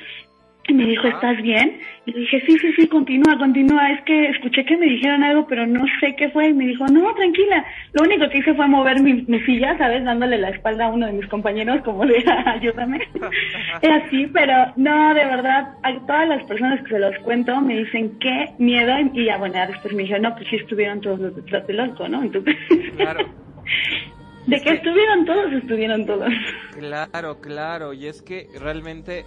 [0.67, 1.79] y me dijo, ¿estás bien?
[2.05, 3.91] Y le dije, sí, sí, sí, continúa, continúa.
[3.91, 6.49] Es que escuché que me dijeron algo, pero no sé qué fue.
[6.49, 7.65] Y me dijo, no, tranquila.
[7.93, 10.03] Lo único que hice fue mover mi, silla, ¿sabes?
[10.03, 12.99] Dándole la espalda a uno de mis compañeros, como de, ayúdame.
[13.81, 17.77] es así, pero no, de verdad, a todas las personas que se los cuento me
[17.77, 18.93] dicen, qué miedo.
[19.13, 22.23] Y ya, bueno, después me dijeron, no, pues sí estuvieron todos los de Tlatelolco, ¿no?
[22.23, 22.55] Entonces...
[22.97, 23.25] Claro.
[24.47, 26.31] De que estuvieron todos, estuvieron todos.
[26.77, 27.93] Claro, claro.
[27.93, 29.25] Y es que realmente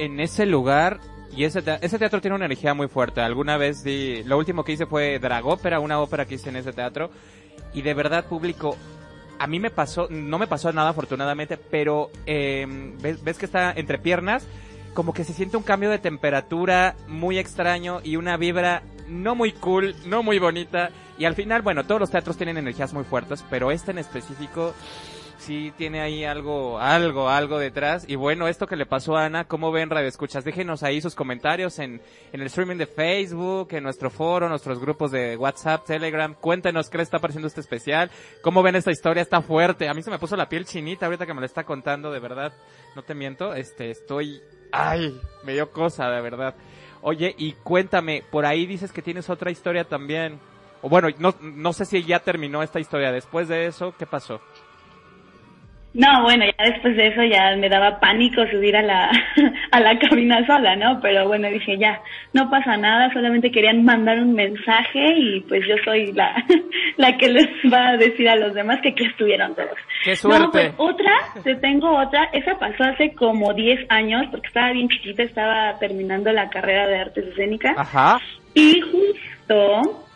[0.00, 1.00] en ese lugar
[1.36, 3.20] y ese, ese teatro tiene una energía muy fuerte.
[3.20, 6.72] Alguna vez di, lo último que hice fue Dragópera, una ópera que hice en ese
[6.72, 7.10] teatro.
[7.72, 8.76] Y de verdad, público,
[9.38, 12.66] a mí me pasó, no me pasó nada afortunadamente, pero eh,
[13.00, 14.46] ¿ves, ves que está entre piernas,
[14.94, 19.52] como que se siente un cambio de temperatura muy extraño y una vibra no muy
[19.52, 20.90] cool, no muy bonita.
[21.18, 24.74] Y al final, bueno, todos los teatros tienen energías muy fuertes, pero este en específico
[25.40, 28.04] sí tiene ahí algo, algo, algo detrás.
[28.08, 30.44] Y bueno, esto que le pasó a Ana, ¿cómo ven Radio Escuchas?
[30.44, 32.00] Déjenos ahí sus comentarios en,
[32.32, 36.34] en el streaming de Facebook, en nuestro foro, nuestros grupos de WhatsApp, Telegram.
[36.34, 38.10] Cuéntenos qué le está pareciendo este especial.
[38.42, 39.22] ¿Cómo ven esta historia?
[39.22, 39.88] Está fuerte.
[39.88, 42.20] A mí se me puso la piel chinita ahorita que me lo está contando, de
[42.20, 42.52] verdad.
[42.94, 44.40] No te miento, este, estoy,
[44.72, 46.54] ay, me dio cosa, de verdad.
[47.02, 50.38] Oye, y cuéntame, por ahí dices que tienes otra historia también.
[50.82, 53.12] O bueno, no, no sé si ya terminó esta historia.
[53.12, 54.40] Después de eso, ¿qué pasó?
[55.92, 59.10] No, bueno, ya después de eso ya me daba pánico subir a la,
[59.72, 61.00] a la cabina sola, ¿no?
[61.00, 62.00] Pero bueno, dije ya,
[62.32, 66.32] no pasa nada, solamente querían mandar un mensaje y pues yo soy la,
[66.96, 69.76] la que les va a decir a los demás que aquí estuvieron todos.
[70.04, 70.44] ¡Qué suerte!
[70.44, 74.88] No, pues otra, te tengo otra, esa pasó hace como 10 años porque estaba bien
[74.88, 77.76] chiquita, estaba terminando la carrera de artes escénicas.
[77.76, 78.20] Ajá.
[78.54, 80.06] Y justo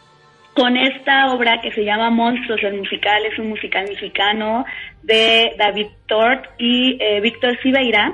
[0.55, 4.65] con esta obra que se llama Monstruos, el musical, es un musical mexicano
[5.03, 8.13] de David Tort y eh, Víctor Siveira.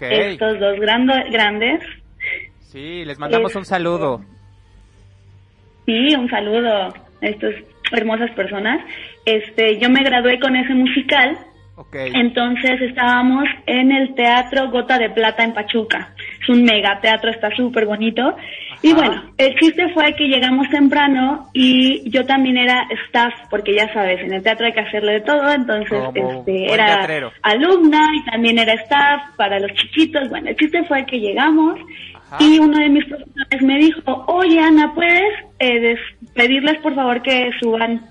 [0.00, 1.82] Estos dos grandes.
[2.60, 4.20] Sí, les mandamos un saludo.
[5.86, 7.54] Sí, un saludo a estas
[7.92, 8.80] hermosas personas.
[9.24, 11.36] Este, yo me gradué con ese musical.
[11.92, 16.12] Entonces estábamos en el Teatro Gota de Plata en Pachuca.
[16.42, 18.36] Es un mega teatro, está súper bonito.
[18.82, 23.92] Y bueno, el chiste fue que llegamos temprano y yo también era staff, porque ya
[23.92, 27.06] sabes, en el teatro hay que hacerlo de todo, entonces este, era
[27.42, 30.30] alumna y también era staff para los chiquitos.
[30.30, 31.78] Bueno, el chiste fue que llegamos
[32.38, 35.96] y uno de mis profesores me dijo, oye Ana, ¿puedes eh,
[36.34, 38.02] pedirles por favor que suban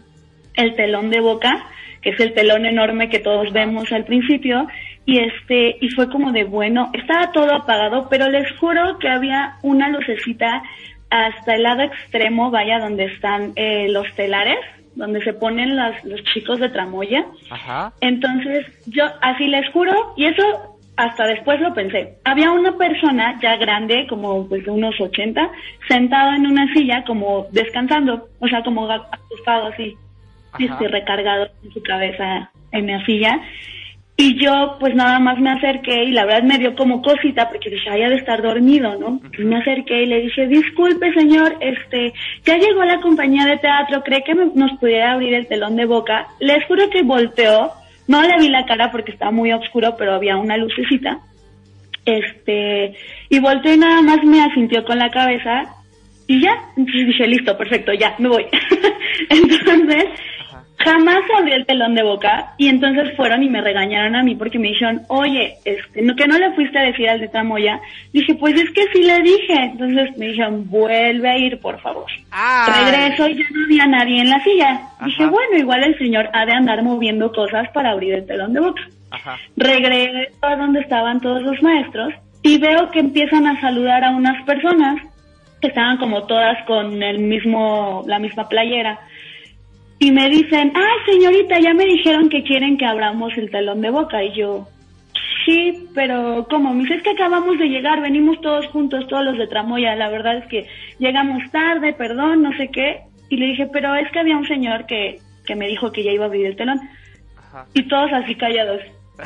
[0.55, 1.65] el telón de boca?
[2.01, 4.67] Que es el telón enorme que todos vemos al principio,
[5.05, 9.55] y este, y fue como de bueno, estaba todo apagado, pero les juro que había
[9.63, 10.61] una lucecita
[11.09, 14.59] hasta el lado extremo, vaya, donde están eh, los telares,
[14.95, 17.25] donde se ponen las, los chicos de tramoya.
[17.49, 17.93] Ajá.
[18.01, 22.15] Entonces, yo así les juro, y eso hasta después lo pensé.
[22.25, 25.49] Había una persona ya grande, como pues de unos 80,
[25.87, 29.95] sentado en una silla como descansando, o sea, como acostado así
[30.57, 33.39] este, recargado en su cabeza en mi silla.
[34.17, 37.69] Y yo pues nada más me acerqué y la verdad me dio como cosita porque
[37.69, 39.21] dije, haya de estar dormido, ¿no?
[39.37, 42.11] Y me acerqué y le dije, disculpe señor, este,
[42.43, 46.27] ya llegó la compañía de teatro, ¿cree que nos pudiera abrir el telón de boca?
[46.41, 47.71] Les juro que volteó,
[48.07, 51.19] no le vi la cara porque estaba muy oscuro, pero había una lucecita.
[52.03, 52.95] Este,
[53.29, 55.79] y volteó y nada más me asintió con la cabeza
[56.29, 58.45] y ya, entonces dije, listo, perfecto, ya, me voy.
[59.29, 60.05] entonces,
[60.79, 64.57] Jamás abrió el telón de boca y entonces fueron y me regañaron a mí porque
[64.57, 67.81] me dijeron, oye, este, no, que no le fuiste a decir al de Tramoya.
[68.13, 69.55] Dije, pues es que sí le dije.
[69.55, 72.05] Entonces me dijeron, vuelve a ir, por favor.
[72.65, 74.81] Regreso y ya no había nadie en la silla.
[75.03, 78.61] Dije, bueno, igual el señor ha de andar moviendo cosas para abrir el telón de
[78.61, 78.81] boca.
[79.57, 84.45] Regreso a donde estaban todos los maestros y veo que empiezan a saludar a unas
[84.45, 85.01] personas
[85.59, 88.97] que estaban como todas con el mismo, la misma playera
[89.99, 93.89] y me dicen, ay señorita, ya me dijeron que quieren que abramos el telón de
[93.89, 94.23] boca.
[94.23, 94.65] Y yo,
[95.45, 96.73] sí, pero ¿cómo?
[96.73, 99.95] Me dice, es que acabamos de llegar, venimos todos juntos, todos los de Tramoya.
[99.95, 100.67] La verdad es que
[100.99, 103.01] llegamos tarde, perdón, no sé qué.
[103.27, 106.11] Y le dije, pero es que había un señor que, que me dijo que ya
[106.11, 106.79] iba a abrir el telón.
[107.73, 108.81] Y todos así callados.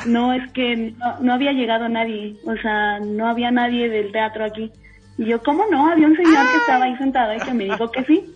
[0.06, 4.44] No, es que no, no había llegado nadie, o sea, no había nadie del teatro
[4.44, 4.72] aquí.
[5.18, 5.88] Y yo, ¿cómo no?
[5.88, 8.33] Había un señor que estaba ahí sentado y que me dijo que sí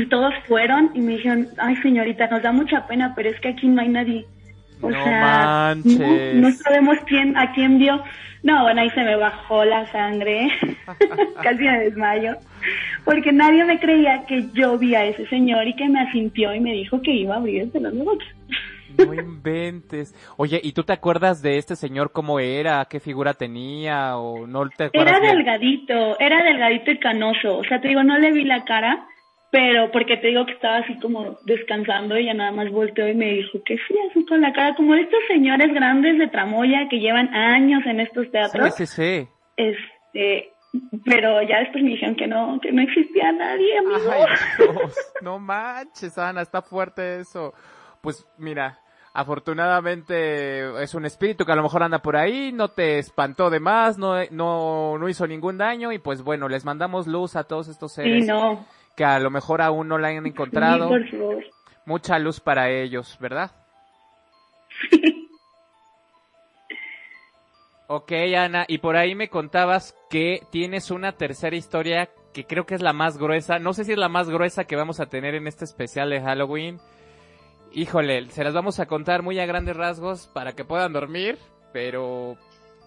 [0.00, 3.48] y todos fueron y me dijeron, ay señorita, nos da mucha pena, pero es que
[3.48, 4.26] aquí no hay nadie.
[4.80, 8.02] O sea, No, sabemos quién, a quién vio.
[8.42, 10.50] No, bueno, ahí se me bajó la sangre,
[11.42, 12.36] casi me desmayo,
[13.04, 16.60] porque nadie me creía que yo vi a ese señor y que me asintió y
[16.60, 18.04] me dijo que iba a abrir el telón de.
[18.96, 20.14] No inventes.
[20.36, 22.84] Oye, ¿y tú te acuerdas de este señor cómo era?
[22.86, 24.16] ¿Qué figura tenía?
[24.16, 25.18] ¿O no te acuerdas?
[25.18, 27.58] Era delgadito, era delgadito y canoso.
[27.58, 29.06] O sea, te digo, no le vi la cara,
[29.50, 33.14] pero porque te digo que estaba así como descansando y ya nada más volteó y
[33.14, 37.00] me dijo que sí, así con la cara, como estos señores grandes de tramoya que
[37.00, 38.74] llevan años en estos teatros.
[38.76, 39.28] Sí, sí, sí.
[39.56, 40.52] Este,
[41.04, 44.12] pero ya después me dijeron que no, que no existía nadie, amigo.
[44.12, 44.66] Ay,
[45.22, 47.52] no manches, Ana, está fuerte eso.
[48.02, 48.78] Pues mira,
[49.12, 53.58] afortunadamente es un espíritu que a lo mejor anda por ahí, no te espantó de
[53.58, 57.66] más, no, no, no hizo ningún daño y pues bueno, les mandamos luz a todos
[57.66, 58.22] estos seres.
[58.22, 58.64] Sí, no
[59.00, 60.90] que a lo mejor aún no la han encontrado.
[61.86, 63.50] Mucha luz para ellos, ¿verdad?
[67.86, 72.74] ok, Ana, y por ahí me contabas que tienes una tercera historia que creo que
[72.74, 73.58] es la más gruesa.
[73.58, 76.20] No sé si es la más gruesa que vamos a tener en este especial de
[76.20, 76.78] Halloween.
[77.72, 81.38] Híjole, se las vamos a contar muy a grandes rasgos para que puedan dormir,
[81.72, 82.36] pero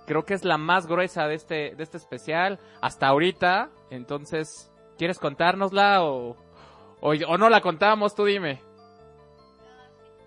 [0.06, 3.72] creo que es la más gruesa de este, de este especial hasta ahorita.
[3.90, 4.70] Entonces,
[5.04, 6.38] ¿Quieres contárnosla o,
[7.02, 8.16] o, no la contamos?
[8.16, 8.60] Tú dime.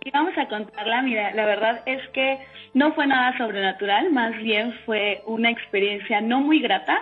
[0.04, 2.40] Y vamos a contarla, mira, la verdad es que
[2.74, 7.00] no fue nada sobrenatural, más bien fue una experiencia no muy grata,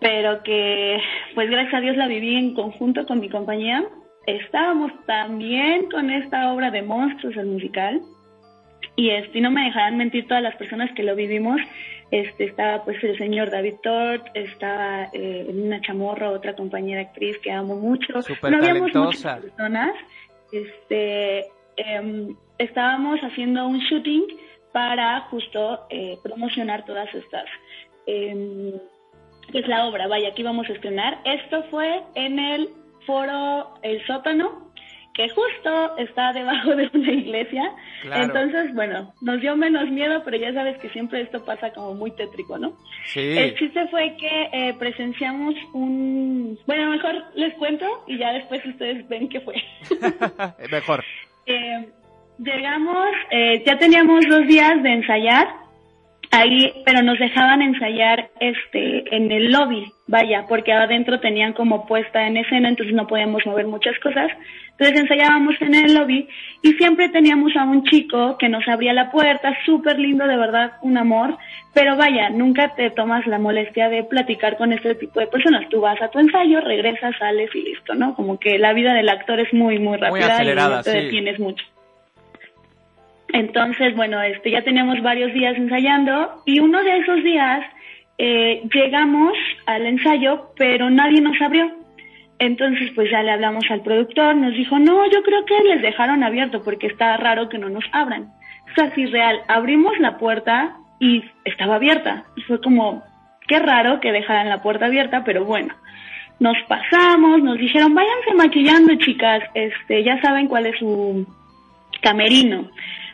[0.00, 1.00] pero que
[1.34, 3.82] pues gracias a Dios la viví en conjunto con mi compañía.
[4.26, 8.02] Estábamos también con esta obra de monstruos, el musical,
[8.96, 11.58] y este, no me dejarán mentir todas las personas que lo vivimos.
[12.10, 17.52] Este, estaba pues el señor David Tort, estaba eh, una chamorra, otra compañera actriz que
[17.52, 18.14] amo mucho.
[18.14, 19.92] no habíamos muchas personas.
[20.50, 21.46] Este,
[21.76, 24.24] em, estábamos haciendo un shooting
[24.72, 27.46] para justo eh, promocionar todas estas
[28.06, 28.80] eh,
[29.52, 31.18] es la obra, vaya, aquí vamos a estrenar.
[31.24, 32.70] Esto fue en el
[33.06, 34.69] foro El Sótano,
[35.20, 37.72] que justo está debajo de una iglesia.
[38.04, 42.10] Entonces, bueno, nos dio menos miedo, pero ya sabes que siempre esto pasa como muy
[42.12, 42.72] tétrico, ¿no?
[43.04, 43.36] Sí.
[43.36, 46.58] El chiste fue que eh, presenciamos un...
[46.66, 49.56] Bueno, mejor les cuento y ya después ustedes ven qué fue.
[50.70, 51.04] mejor.
[51.46, 51.88] Eh,
[52.38, 55.48] llegamos, eh, ya teníamos dos días de ensayar
[56.30, 62.26] ahí, pero nos dejaban ensayar este en el lobby, vaya, porque adentro tenían como puesta
[62.26, 64.30] en escena, entonces no podíamos mover muchas cosas.
[64.70, 66.26] Entonces ensayábamos en el lobby
[66.62, 70.72] y siempre teníamos a un chico que nos abría la puerta, súper lindo, de verdad,
[70.80, 71.36] un amor,
[71.74, 75.68] pero vaya, nunca te tomas la molestia de platicar con este tipo de personas.
[75.68, 78.14] Tú vas a tu ensayo, regresas, sales y listo, ¿no?
[78.14, 81.64] Como que la vida del actor es muy, muy rápida y no te detienes mucho.
[83.32, 87.64] Entonces, bueno, este, ya teníamos varios días ensayando y uno de esos días
[88.18, 89.32] eh, llegamos
[89.66, 91.70] al ensayo, pero nadie nos abrió.
[92.38, 96.22] Entonces, pues ya le hablamos al productor, nos dijo, no, yo creo que les dejaron
[96.22, 98.32] abierto porque está raro que no nos abran.
[98.74, 102.24] Sea, así real, abrimos la puerta y estaba abierta.
[102.46, 103.02] Fue como,
[103.46, 105.74] qué raro que dejaran la puerta abierta, pero bueno.
[106.38, 111.26] Nos pasamos, nos dijeron, váyanse maquillando, chicas, este, ya saben cuál es su
[112.00, 112.70] camerino.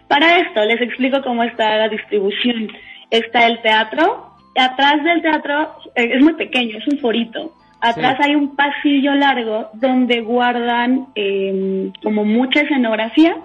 [0.08, 2.70] Para esto les explico cómo está la distribución.
[3.10, 7.52] Está el teatro, atrás del teatro eh, es muy pequeño, es un forito.
[7.80, 13.36] Atrás hay un pasillo largo donde guardan em, como mucha escenografía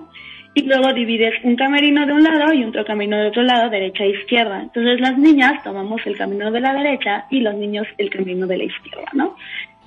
[0.53, 4.03] y luego divides un camerino de un lado y otro camino de otro lado, derecha
[4.03, 4.61] e izquierda.
[4.61, 8.57] Entonces las niñas tomamos el camino de la derecha y los niños el camino de
[8.57, 9.35] la izquierda, ¿no?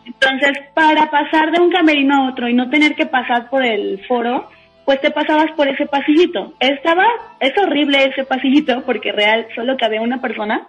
[0.06, 4.04] Entonces, para pasar de un camerino a otro y no tener que pasar por el
[4.06, 4.50] foro,
[4.84, 6.54] pues te pasabas por ese pasillito.
[6.60, 7.06] Estaba,
[7.40, 10.68] es horrible ese pasillito porque real solo cabía una persona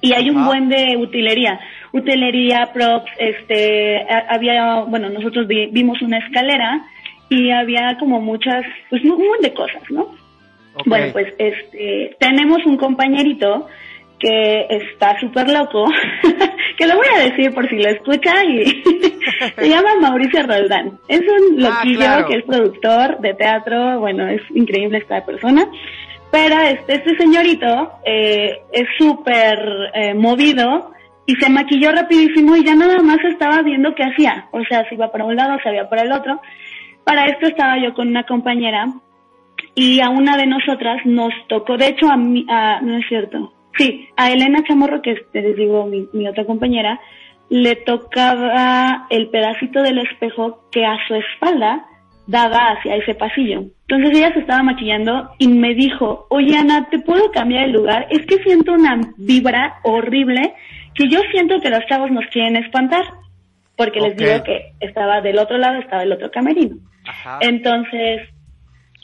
[0.00, 1.58] y hay un buen de utilería,
[1.92, 6.84] utilería, props, este, había, bueno, nosotros vimos una escalera
[7.28, 10.14] y había como muchas, pues un montón de cosas, ¿no?
[10.86, 13.66] Bueno, pues este, tenemos un compañerito
[14.18, 15.84] que está súper loco,
[16.76, 18.64] que lo voy a decir por si lo escucha y
[19.56, 20.98] se llama Mauricio Roldán.
[21.08, 25.68] Es un ah, loquillo que es productor de teatro, bueno, es increíble esta persona.
[26.30, 29.58] Pero este, este señorito eh, es súper
[29.94, 30.92] eh, movido
[31.24, 34.48] y se maquilló rapidísimo y ya nada más estaba viendo qué hacía.
[34.52, 36.40] O sea, si iba para un lado, se iba para el otro.
[37.04, 38.86] Para esto estaba yo con una compañera
[39.74, 43.52] y a una de nosotras nos tocó, de hecho a mí, a, no es cierto,
[43.76, 47.00] Sí, a Elena Chamorro, que les digo mi, otra compañera,
[47.48, 51.86] le tocaba el pedacito del espejo que a su espalda
[52.26, 53.64] daba hacia ese pasillo.
[53.88, 58.06] Entonces ella se estaba maquillando y me dijo, oye Ana, ¿te puedo cambiar el lugar?
[58.10, 60.54] Es que siento una vibra horrible
[60.94, 63.04] que yo siento que los chavos nos quieren espantar.
[63.76, 66.78] Porque les digo que estaba del otro lado, estaba el otro camerino.
[67.40, 68.22] Entonces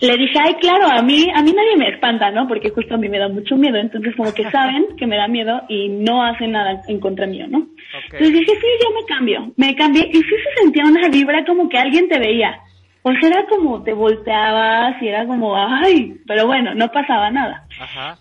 [0.01, 2.49] le dije, ay, claro, a mí, a mí nadie me espanta, ¿no?
[2.49, 5.29] Porque justo a mí me da mucho miedo, entonces como que saben que me da
[5.29, 7.67] miedo y no hacen nada en contra mío, ¿no?
[8.05, 11.69] Entonces dije, sí, yo me cambio, me cambié y sí se sentía una vibra como
[11.69, 12.61] que alguien te veía.
[13.07, 17.67] O sea, era como te volteabas y era como, ay, pero bueno, no pasaba nada.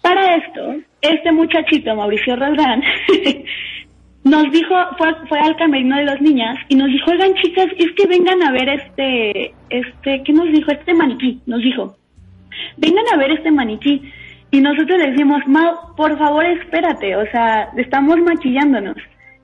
[0.01, 2.83] Para esto, este muchachito, Mauricio Roldán,
[4.23, 7.91] nos dijo, fue, fue al camerino de las niñas y nos dijo, oigan chicas, es
[7.91, 10.71] que vengan a ver este, este, ¿qué nos dijo?
[10.71, 11.95] Este maniquí, nos dijo,
[12.77, 14.01] vengan a ver este maniquí.
[14.51, 18.95] Y nosotros le decimos, Mau, por favor espérate, o sea, estamos maquillándonos.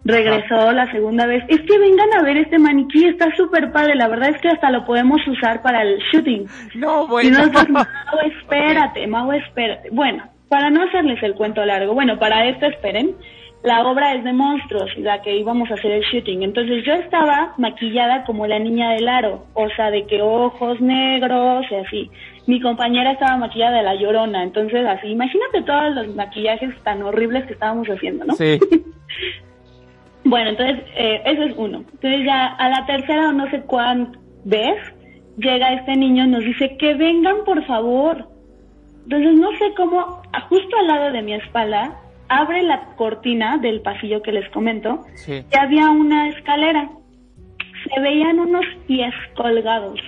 [0.06, 4.08] Regresó la segunda vez, es que vengan a ver este maniquí, está súper padre, la
[4.08, 6.46] verdad es que hasta lo podemos usar para el shooting.
[6.76, 7.28] No, bueno.
[7.28, 7.86] Y nosotros, Mau,
[8.40, 9.90] espérate, Mau, espérate.
[9.92, 13.16] Bueno, para no hacerles el cuento largo, bueno, para esto esperen,
[13.64, 16.44] la obra es de monstruos, la que íbamos a hacer el shooting.
[16.44, 21.66] Entonces yo estaba maquillada como la niña del aro, o sea, de que ojos negros
[21.70, 22.12] y así.
[22.48, 27.46] Mi compañera estaba maquillada de la llorona, entonces así, imagínate todos los maquillajes tan horribles
[27.46, 28.34] que estábamos haciendo, ¿no?
[28.36, 28.60] Sí.
[30.24, 31.80] bueno, entonces, eh, eso es uno.
[31.80, 34.78] Entonces ya a la tercera o no sé cuán vez,
[35.38, 38.26] llega este niño y nos dice que vengan por favor.
[39.04, 41.98] Entonces no sé cómo, justo al lado de mi espalda,
[42.30, 46.90] abre la cortina del pasillo que les comento y había una escalera.
[47.84, 50.00] Se veían unos pies colgados.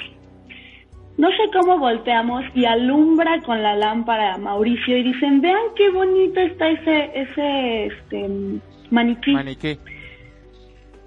[1.17, 5.89] no sé cómo volteamos y alumbra con la lámpara a Mauricio y dicen, vean qué
[5.89, 8.29] bonito está ese, ese, este,
[8.89, 9.33] maniquí.
[9.33, 9.77] Maniquí.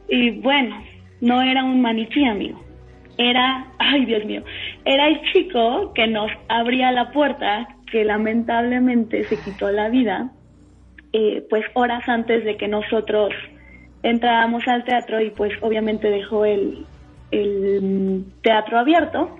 [0.08, 0.76] Y bueno,
[1.20, 2.62] no era un maniquí, amigo.
[3.16, 4.42] Era, ay Dios mío,
[4.84, 10.32] era el chico que nos abría la puerta, que lamentablemente se quitó la vida,
[11.16, 13.32] eh, pues horas antes de que nosotros
[14.02, 16.84] entrábamos al teatro y pues obviamente dejó el,
[17.30, 19.38] el teatro abierto,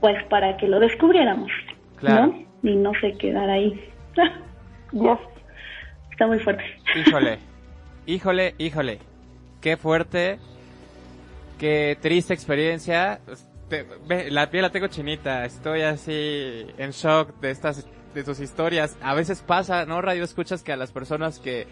[0.00, 1.52] pues para que lo descubriéramos,
[2.02, 2.36] ¿no?
[2.64, 3.80] Y no se quedara ahí.
[6.10, 6.64] Está muy fuerte.
[6.96, 7.38] Híjole,
[8.06, 8.98] híjole, híjole.
[9.60, 10.38] Qué fuerte,
[11.60, 13.20] qué triste experiencia.
[14.08, 18.96] la piel la tengo chinita, estoy así en shock de estas de tus historias.
[19.02, 20.00] A veces pasa, ¿no?
[20.00, 21.66] Radio escuchas que a las personas que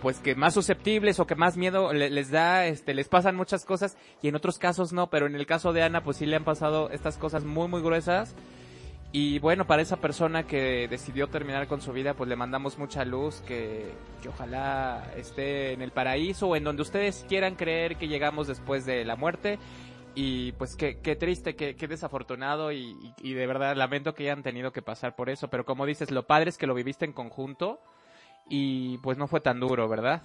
[0.00, 3.96] pues que más susceptibles o que más miedo les da, este, les pasan muchas cosas
[4.22, 6.44] y en otros casos no, pero en el caso de Ana pues sí le han
[6.44, 8.34] pasado estas cosas muy muy gruesas
[9.12, 13.04] y bueno, para esa persona que decidió terminar con su vida pues le mandamos mucha
[13.06, 13.90] luz, que,
[14.22, 18.84] que ojalá esté en el paraíso o en donde ustedes quieran creer que llegamos después
[18.84, 19.58] de la muerte
[20.18, 24.42] y pues qué, qué triste, qué, qué desafortunado y, y, de verdad lamento que hayan
[24.42, 27.12] tenido que pasar por eso, pero como dices, lo padre es que lo viviste en
[27.12, 27.82] conjunto
[28.48, 30.22] y pues no fue tan duro, ¿verdad?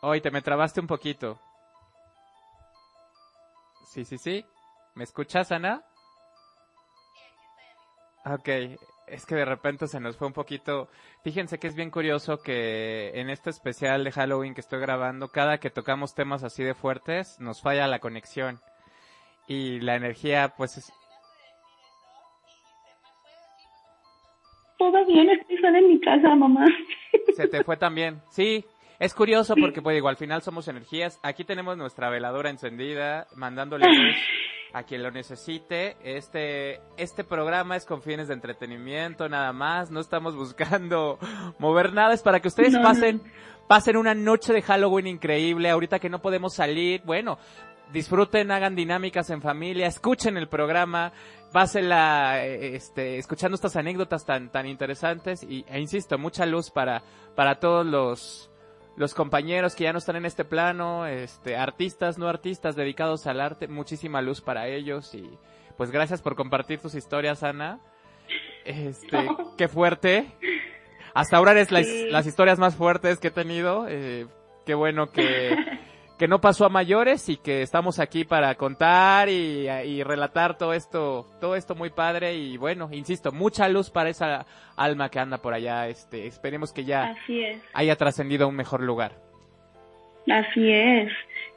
[0.00, 1.38] Hoy te me trabaste un poquito.
[3.86, 4.46] Sí, sí, sí.
[4.94, 5.84] ¿Me escuchas, Ana?
[8.24, 8.48] Ok,
[9.10, 10.88] es que de repente se nos fue un poquito.
[11.22, 15.58] Fíjense que es bien curioso que en este especial de Halloween que estoy grabando, cada
[15.58, 18.60] que tocamos temas así de fuertes, nos falla la conexión.
[19.46, 20.92] Y la energía, pues, es,
[24.78, 26.64] todo bien, estoy sola en mi casa, mamá.
[27.36, 28.22] Se te fue también.
[28.30, 28.64] Sí,
[28.98, 31.20] es curioso porque, pues digo, al final somos energías.
[31.22, 34.16] Aquí tenemos nuestra veladora encendida, mandándole luz
[34.72, 35.96] a quien lo necesite.
[36.02, 39.90] Este, este programa es con fines de entretenimiento, nada más.
[39.90, 41.18] No estamos buscando
[41.58, 43.22] mover nada, es para que ustedes pasen,
[43.68, 45.70] pasen una noche de Halloween increíble.
[45.70, 47.38] Ahorita que no podemos salir, bueno,
[47.92, 51.12] disfruten, hagan dinámicas en familia, escuchen el programa,
[51.52, 57.02] pásela este, escuchando estas anécdotas tan, tan interesantes y, e insisto, mucha luz para,
[57.34, 58.49] para todos los,
[59.00, 63.40] los compañeros que ya no están en este plano, este, artistas, no artistas dedicados al
[63.40, 65.38] arte, muchísima luz para ellos y
[65.78, 67.80] pues gracias por compartir tus historias, Ana.
[68.66, 69.26] Este,
[69.56, 70.26] qué fuerte.
[71.14, 73.86] Hasta ahora eres las, las historias más fuertes que he tenido.
[73.88, 74.26] Eh,
[74.66, 75.56] qué bueno que,
[76.20, 81.24] que no pasó a mayores y que estamos aquí para contar y, relatar todo esto,
[81.40, 84.44] todo esto muy padre y bueno, insisto, mucha luz para esa
[84.76, 87.16] alma que anda por allá, este, esperemos que ya
[87.72, 89.12] haya trascendido a un mejor lugar.
[90.30, 91.10] Así es.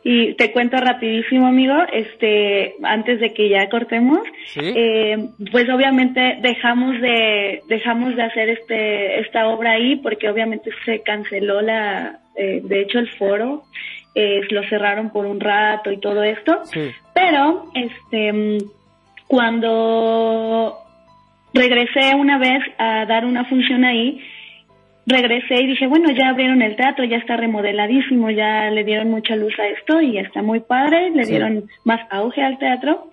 [0.06, 4.22] Y te cuento rapidísimo, amigo, este, antes de que ya cortemos,
[4.56, 11.02] eh, pues obviamente dejamos de, dejamos de hacer este, esta obra ahí porque obviamente se
[11.02, 13.64] canceló la, eh, de hecho el foro
[14.16, 16.62] eh, lo cerraron por un rato y todo esto.
[17.14, 18.60] Pero, este,
[19.28, 20.78] cuando
[21.54, 24.22] regresé una vez a dar una función ahí,
[25.06, 29.36] regresé y dije, bueno, ya abrieron el teatro, ya está remodeladísimo, ya le dieron mucha
[29.36, 33.10] luz a esto y está muy padre, le dieron más auge al teatro.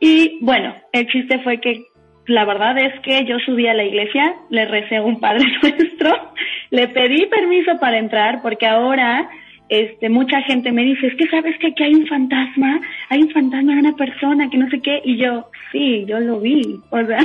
[0.00, 1.84] Y bueno, el chiste fue que
[2.26, 6.32] la verdad es que yo subí a la iglesia, le recé a un Padre Nuestro,
[6.70, 9.28] le pedí permiso para entrar porque ahora
[9.68, 13.30] este, mucha gente me dice, es que sabes que aquí hay un fantasma, hay un
[13.30, 17.04] fantasma de una persona que no sé qué, y yo, sí, yo lo vi, o
[17.04, 17.18] sea.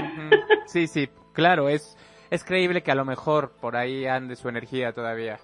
[0.65, 1.97] Sí, sí, claro, es,
[2.29, 5.39] es creíble que a lo mejor por ahí ande su energía todavía.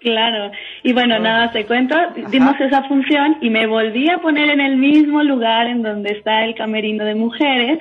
[0.00, 0.50] Claro,
[0.82, 1.96] y bueno, nada, te cuento,
[2.28, 6.44] dimos esa función y me volví a poner en el mismo lugar en donde está
[6.44, 7.78] el camerino de mujeres,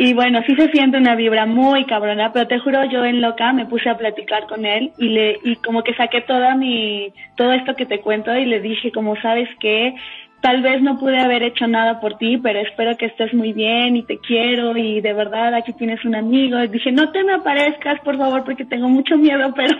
[0.00, 3.52] y bueno, sí se siente una vibra muy cabrona, pero te juro, yo en loca
[3.52, 7.52] me puse a platicar con él y le, y como que saqué toda mi, todo
[7.52, 9.96] esto que te cuento y le dije como sabes que
[10.40, 13.96] tal vez no pude haber hecho nada por ti, pero espero que estés muy bien
[13.96, 16.62] y te quiero y de verdad aquí tienes un amigo.
[16.62, 19.76] Y dije, no te me aparezcas, por favor, porque tengo mucho miedo, pero,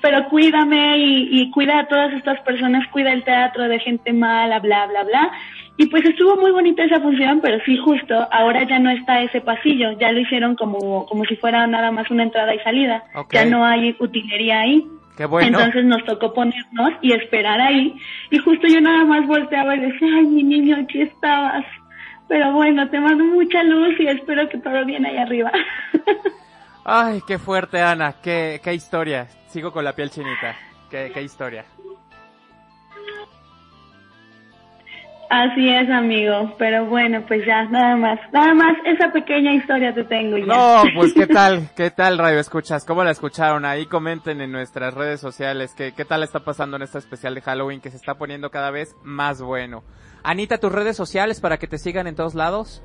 [0.00, 4.60] pero cuídame y, y cuida a todas estas personas, cuida el teatro de gente mala,
[4.60, 5.30] bla, bla, bla.
[5.76, 9.40] Y pues estuvo muy bonita esa función, pero sí justo, ahora ya no está ese
[9.40, 13.04] pasillo, ya lo hicieron como, como si fuera nada más una entrada y salida.
[13.30, 14.86] Ya no hay utilería ahí.
[15.16, 15.58] Qué bueno.
[15.58, 17.94] Entonces nos tocó ponernos y esperar ahí.
[18.30, 21.64] Y justo yo nada más volteaba y decía, ay, mi niño, aquí estabas.
[22.28, 25.52] Pero bueno, te mando mucha luz y espero que todo bien ahí arriba.
[26.84, 28.16] ay, qué fuerte, Ana.
[28.22, 29.26] Qué, qué historia.
[29.48, 30.56] Sigo con la piel chinita.
[30.90, 31.64] Qué, qué historia.
[35.32, 36.54] Así es, amigo.
[36.58, 38.20] Pero bueno, pues ya, nada más.
[38.34, 40.44] Nada más, esa pequeña historia te tengo ya.
[40.44, 42.84] No, pues qué tal, qué tal, Radio Escuchas.
[42.84, 43.64] ¿Cómo la escucharon?
[43.64, 47.40] Ahí comenten en nuestras redes sociales qué, qué tal está pasando en este especial de
[47.40, 49.84] Halloween que se está poniendo cada vez más bueno.
[50.22, 52.82] Anita, tus redes sociales para que te sigan en todos lados.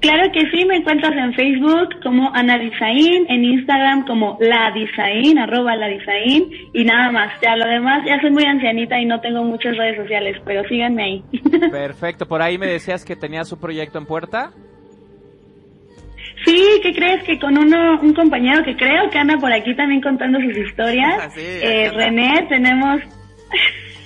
[0.00, 5.38] Claro que sí, me encuentras en Facebook como Ana Dizaín, en Instagram como La Dizaín,
[5.38, 7.38] arroba La Dizaín, y nada más.
[7.42, 11.02] Ya lo demás, ya soy muy ancianita y no tengo muchas redes sociales, pero síganme
[11.02, 11.24] ahí.
[11.70, 14.52] Perfecto, por ahí me decías que tenías un proyecto en puerta.
[16.46, 17.22] Sí, ¿qué crees?
[17.24, 21.18] Que con uno, un compañero que creo que anda por aquí también contando sus historias,
[21.20, 23.02] ah, eh, René, tenemos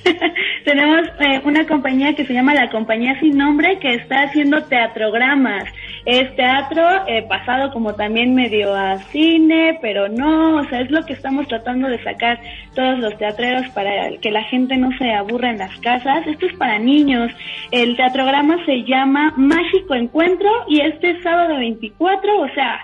[0.65, 5.65] Tenemos eh, una compañía que se llama La Compañía Sin Nombre que está haciendo teatrogramas.
[6.05, 11.05] Es teatro eh, pasado como también medio a cine, pero no, o sea, es lo
[11.07, 12.41] que estamos tratando de sacar
[12.75, 16.27] todos los teatreros para que la gente no se aburra en las casas.
[16.27, 17.33] Esto es para niños.
[17.71, 22.81] El teatrograma se llama Mágico Encuentro y este sábado 24, o sea,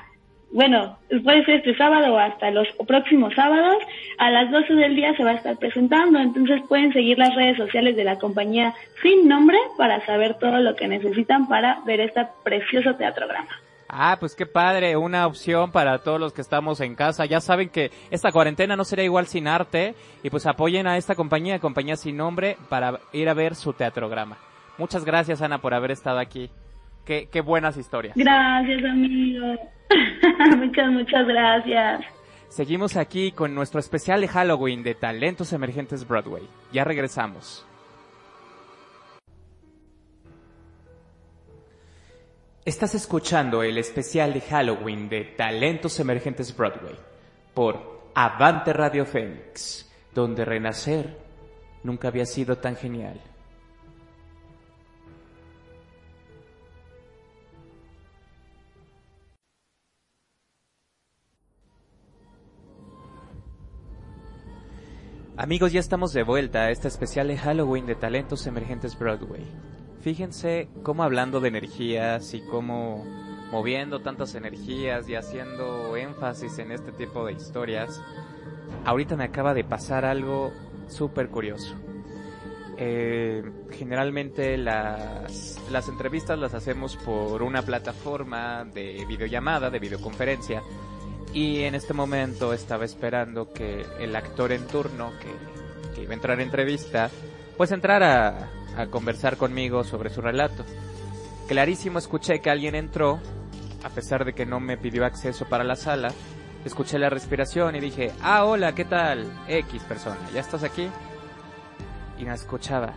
[0.53, 3.77] bueno, puede ser este sábado o hasta los próximos sábados,
[4.19, 7.57] a las 12 del día se va a estar presentando, entonces pueden seguir las redes
[7.57, 12.27] sociales de la compañía sin nombre para saber todo lo que necesitan para ver este
[12.43, 13.49] precioso teatrograma.
[13.93, 17.27] Ah, pues qué padre, una opción para todos los que estamos en casa.
[17.27, 21.17] Ya saben que esta cuarentena no sería igual sin arte y pues apoyen a esta
[21.17, 24.39] compañía, compañía sin nombre, para ir a ver su teatrograma.
[24.79, 26.51] Muchas gracias Ana por haber estado aquí.
[27.11, 28.15] Qué, qué buenas historias.
[28.15, 29.45] Gracias amigo.
[30.59, 32.03] muchas, muchas gracias.
[32.49, 36.45] Seguimos aquí con nuestro especial de Halloween de Talentos Emergentes Broadway.
[36.73, 37.67] Ya regresamos.
[42.65, 46.95] Estás escuchando el especial de Halloween de Talentos Emergentes Broadway
[47.55, 51.19] por Avante Radio Fénix, donde renacer
[51.83, 53.21] nunca había sido tan genial.
[65.41, 69.43] Amigos, ya estamos de vuelta a este especial de Halloween de Talentos Emergentes Broadway.
[70.03, 73.07] Fíjense cómo hablando de energías y cómo
[73.51, 78.03] moviendo tantas energías y haciendo énfasis en este tipo de historias,
[78.85, 80.53] ahorita me acaba de pasar algo
[80.89, 81.75] súper curioso.
[82.77, 90.63] Eh, generalmente las, las entrevistas las hacemos por una plataforma de videollamada, de videoconferencia,
[91.33, 96.39] y en este momento estaba esperando que el actor en turno que, iba a entrar
[96.39, 97.11] a entrevista,
[97.57, 100.65] pues entrara a, conversar conmigo sobre su relato.
[101.47, 103.21] Clarísimo escuché que alguien entró,
[103.85, 106.13] a pesar de que no me pidió acceso para la sala,
[106.65, 109.31] escuché la respiración y dije, ah, hola, ¿qué tal?
[109.47, 110.89] X persona, ¿ya estás aquí?
[112.19, 112.95] Y me escuchaba.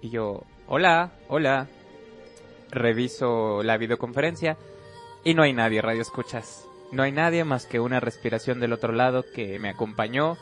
[0.00, 1.66] Y yo, hola, hola.
[2.70, 4.56] Reviso la videoconferencia
[5.24, 6.66] y no hay nadie, radio escuchas.
[6.90, 10.36] No hay nadie más que una respiración del otro lado que me acompañó.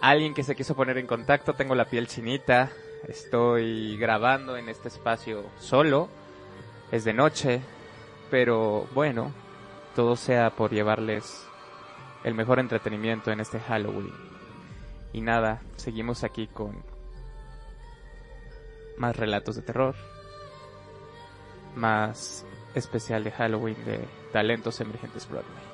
[0.00, 2.70] Alguien que se quiso poner en contacto, tengo la piel chinita.
[3.08, 6.08] Estoy grabando en este espacio solo.
[6.90, 7.60] Es de noche.
[8.30, 9.32] Pero bueno,
[9.94, 11.46] todo sea por llevarles
[12.24, 14.12] el mejor entretenimiento en este Halloween.
[15.12, 16.82] Y nada, seguimos aquí con
[18.96, 19.96] más relatos de terror,
[21.74, 22.44] más
[22.74, 24.00] especial de Halloween de
[24.32, 25.64] Talentos Emergentes Broadway.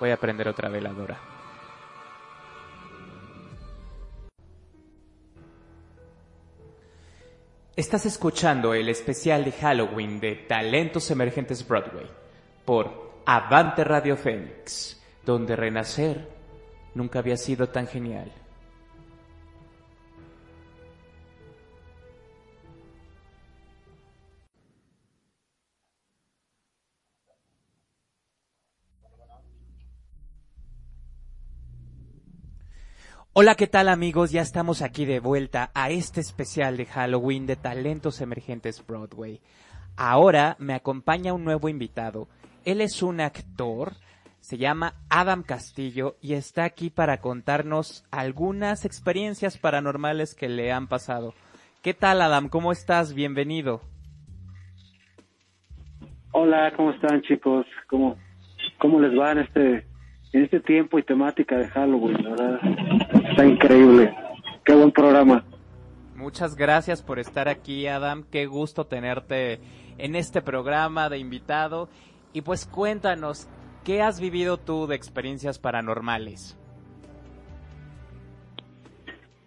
[0.00, 1.18] Voy a prender otra veladora.
[7.74, 12.10] Estás escuchando el especial de Halloween de Talentos Emergentes Broadway
[12.64, 16.28] por Avante Radio Fénix, donde renacer
[16.94, 18.32] nunca había sido tan genial.
[33.34, 34.32] Hola, ¿qué tal amigos?
[34.32, 39.40] Ya estamos aquí de vuelta a este especial de Halloween de Talentos Emergentes Broadway.
[39.96, 42.26] Ahora me acompaña un nuevo invitado.
[42.64, 43.92] Él es un actor,
[44.40, 50.88] se llama Adam Castillo y está aquí para contarnos algunas experiencias paranormales que le han
[50.88, 51.32] pasado.
[51.82, 52.48] ¿Qué tal Adam?
[52.48, 53.14] ¿Cómo estás?
[53.14, 53.82] Bienvenido.
[56.32, 57.66] Hola, ¿cómo están chicos?
[57.88, 58.16] ¿Cómo,
[58.78, 59.86] cómo les va en este
[60.32, 62.60] en este tiempo y temática de Halloween, ¿verdad?
[63.38, 64.12] Está increíble.
[64.64, 65.44] Qué buen programa.
[66.16, 68.24] Muchas gracias por estar aquí, Adam.
[68.32, 69.60] Qué gusto tenerte
[69.96, 71.88] en este programa de invitado.
[72.32, 73.48] Y pues cuéntanos,
[73.84, 76.58] ¿qué has vivido tú de experiencias paranormales?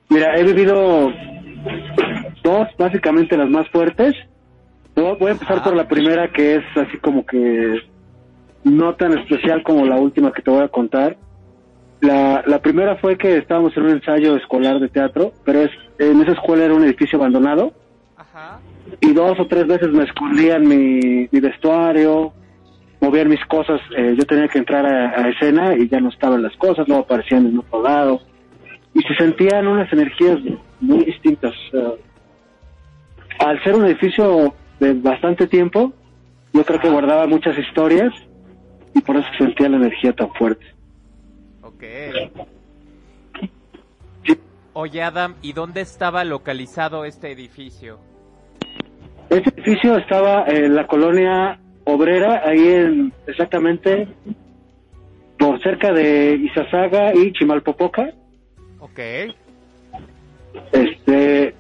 [0.08, 1.12] Mira, he vivido
[2.46, 4.16] dos, básicamente las más fuertes.
[4.96, 7.82] Voy a empezar por la primera, que es así como que
[8.64, 11.18] no tan especial como la última que te voy a contar.
[12.02, 16.20] La, la primera fue que estábamos en un ensayo escolar de teatro, pero es, en
[16.22, 17.74] esa escuela era un edificio abandonado.
[19.00, 22.34] Y dos o tres veces me escondían mi, mi vestuario,
[23.00, 23.80] movían mis cosas.
[23.96, 27.46] Eh, yo tenía que entrar a, escena y ya no estaban las cosas, no aparecían
[27.48, 28.22] en otro lado.
[28.94, 30.40] Y se sentían unas energías
[30.80, 31.54] muy distintas.
[33.40, 35.94] al ser un edificio de bastante tiempo,
[36.54, 38.12] yo creo que guardaba muchas historias
[38.94, 40.66] y por eso sentía la energía tan fuerte.
[41.82, 41.88] Ok.
[44.74, 48.00] Oye Adam, ¿y dónde estaba localizado este edificio?
[49.30, 54.08] Este edificio estaba en la colonia obrera, ahí en exactamente
[55.38, 58.12] por cerca de Izazaga y Chimalpopoca.
[58.80, 59.00] Ok.
[60.72, 61.56] Este,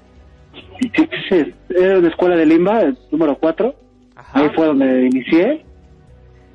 [1.69, 3.75] era una escuela de Limba, número 4.
[4.33, 5.65] Ahí fue donde inicié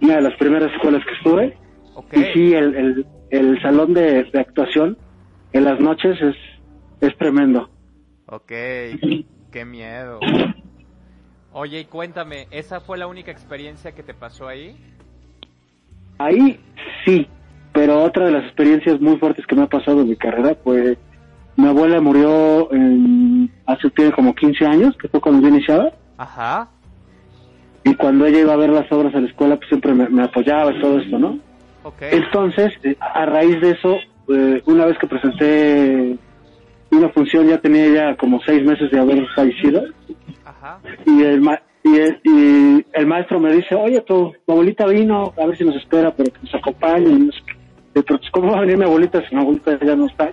[0.01, 1.57] una de las primeras escuelas que estuve.
[2.13, 3.07] Y sí, el, el,
[3.63, 4.97] salón de, actuación
[5.53, 6.37] en las noches es,
[7.01, 7.69] es tremendo.
[8.27, 8.49] Ok,
[9.51, 10.21] qué miedo.
[11.53, 14.77] Oye, y cuéntame, ¿esa fue la única experiencia que te pasó ahí?
[16.19, 16.61] Ahí
[17.05, 17.27] sí,
[17.73, 20.99] pero otra de las experiencias muy fuertes que me ha pasado en mi carrera fue
[21.57, 25.91] mi abuela murió en, hace tiene como 15 años, que fue cuando yo iniciaba.
[26.19, 26.69] Ajá
[27.87, 30.73] y cuando ella iba a ver las obras a la escuela, pues siempre me, apoyaba
[30.73, 31.39] y todo esto, ¿no?
[32.01, 33.97] Entonces, a raíz de eso,
[34.29, 36.17] eh, una vez que presenté
[36.91, 39.83] una función, ya tenía ella como seis meses de haber fallecido.
[40.45, 40.81] Ajá.
[41.05, 41.43] Y el,
[41.85, 46.33] y, el, maestro me dice, oye, tu, abuelita vino, a ver si nos espera, pero
[46.33, 47.09] que nos acompañe.
[47.09, 47.31] Y
[47.93, 50.33] pero pues, ¿cómo va a venir mi abuelita si mi abuelita ya no está?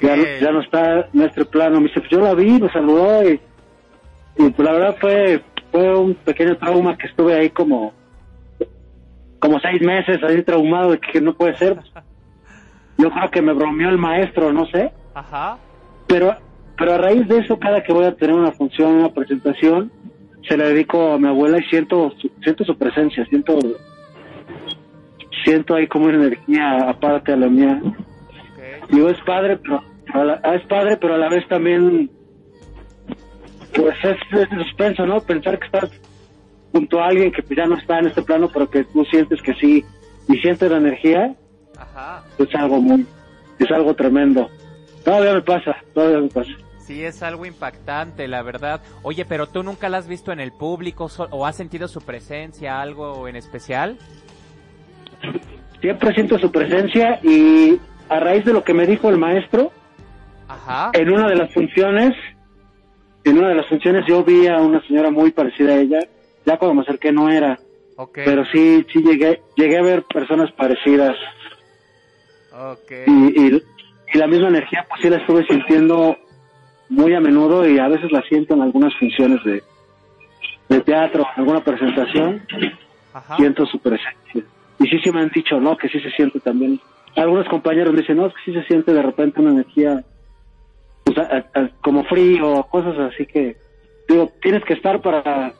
[0.00, 1.80] Ya, no está en nuestro plano.
[1.80, 3.40] Me dice, pues yo la vi, me saludó y,
[4.38, 7.92] y pues la verdad fue fue un pequeño trauma que estuve ahí como
[9.38, 11.78] como seis meses ahí traumado de que no puede ser.
[12.96, 14.90] Yo creo que me bromeó el maestro, no sé.
[15.14, 15.58] Ajá.
[16.06, 16.34] Pero,
[16.76, 19.92] pero a raíz de eso, cada que voy a tener una función, una presentación,
[20.48, 22.12] se la dedico a mi abuela y siento,
[22.42, 23.58] siento su presencia, siento,
[25.44, 27.80] siento ahí como una energía aparte de la mía.
[28.90, 29.82] Digo, es padre, pero,
[30.54, 32.10] es padre, pero a la vez también
[33.74, 35.20] pues es, es suspenso, ¿no?
[35.20, 35.90] Pensar que estás
[36.72, 39.54] junto a alguien que ya no está en este plano, pero que tú sientes que
[39.54, 39.84] sí,
[40.28, 41.34] y sientes la energía,
[41.76, 42.22] Ajá.
[42.38, 43.06] es algo muy,
[43.58, 44.48] es algo tremendo.
[45.04, 46.50] Todavía me pasa, todavía me pasa.
[46.78, 48.80] Sí, es algo impactante, la verdad.
[49.02, 52.80] Oye, pero tú nunca la has visto en el público o has sentido su presencia,
[52.80, 53.98] algo en especial?
[55.80, 59.70] Siempre siento su presencia y a raíz de lo que me dijo el maestro,
[60.48, 60.90] Ajá.
[60.94, 62.14] en una de las funciones,
[63.24, 65.98] en una de las funciones yo vi a una señora muy parecida a ella,
[66.48, 67.58] ya cuando me acerqué no era,
[68.14, 71.14] pero sí, sí llegué, llegué a ver personas parecidas.
[73.06, 73.62] Y,
[74.14, 76.16] la misma energía pues sí la estuve sintiendo
[76.88, 79.62] muy a menudo y a veces la siento en algunas funciones de,
[80.70, 82.42] de teatro, alguna presentación,
[83.36, 84.42] siento su presencia.
[84.78, 85.76] Y sí, sí me han dicho, ¿no?
[85.76, 86.80] Que sí se siente también.
[87.16, 90.02] Algunos compañeros me dicen, no, es que sí se siente de repente una energía
[91.82, 93.56] como frío, cosas así que,
[94.08, 95.52] digo, tienes que estar para,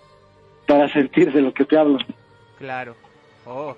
[0.68, 1.98] para sentir de lo que te hablo.
[2.58, 2.94] Claro.
[3.46, 3.74] Oh,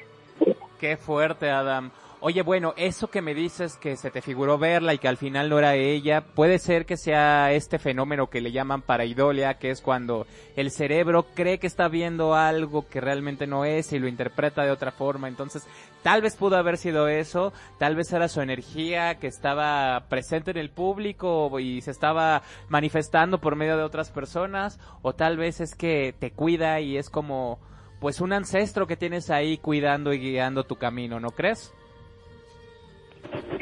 [0.81, 1.93] qué fuerte, Adam.
[2.23, 5.49] Oye, bueno, eso que me dices que se te figuró verla y que al final
[5.49, 9.81] no era ella, puede ser que sea este fenómeno que le llaman paraidolia, que es
[9.81, 14.65] cuando el cerebro cree que está viendo algo que realmente no es y lo interpreta
[14.65, 15.29] de otra forma.
[15.29, 15.67] Entonces,
[16.03, 20.59] tal vez pudo haber sido eso, tal vez era su energía que estaba presente en
[20.59, 25.75] el público y se estaba manifestando por medio de otras personas, o tal vez es
[25.75, 27.59] que te cuida y es como
[27.99, 31.73] pues un ancestro que tienes ahí cuidando y guiando tu camino, ¿no crees?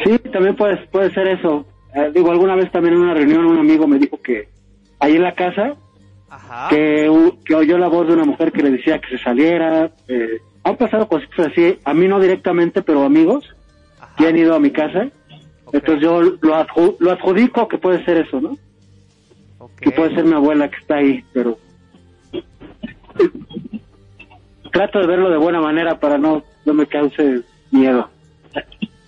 [0.08, 1.66] Sí, también puede, puede ser eso.
[1.94, 4.48] Eh, digo, alguna vez también en una reunión un amigo me dijo que
[5.00, 5.74] ahí en la casa,
[6.70, 9.90] Que, oyó la voz de una mujer que le decía que se saliera.
[10.08, 13.44] Eh, han pasado cosas así, a mí no directamente, pero amigos
[14.16, 15.08] que han ido a mi casa.
[15.72, 16.64] Entonces yo lo,
[16.98, 18.56] lo adjudico que puede ser eso, ¿no?
[19.78, 21.58] Que puede ser mi abuela que está ahí, pero
[24.72, 28.08] trato de verlo de buena manera para no, no me cause miedo.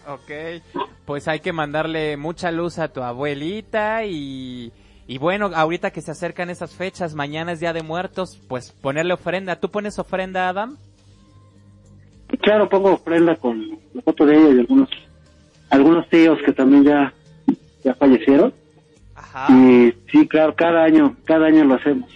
[0.06, 0.62] Ok,
[1.04, 4.72] pues hay que mandarle mucha luz a tu abuelita y,
[5.06, 9.14] y bueno, ahorita que se acercan esas fechas, mañana es Día de Muertos, pues ponerle
[9.14, 9.56] ofrenda.
[9.56, 10.78] ¿Tú pones ofrenda, Adam?
[12.42, 14.88] Claro, pongo ofrenda con la foto de ella y algunos,
[15.68, 17.14] algunos tíos que también ya,
[17.84, 18.54] ya fallecieron.
[19.14, 19.52] Ajá.
[19.52, 22.10] Y sí, claro, cada año, cada año lo hacemos.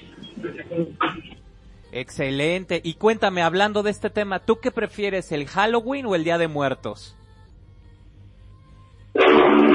[1.92, 2.80] Excelente.
[2.82, 6.48] Y cuéntame, hablando de este tema, ¿tú qué prefieres, el Halloween o el Día de
[6.48, 7.16] Muertos?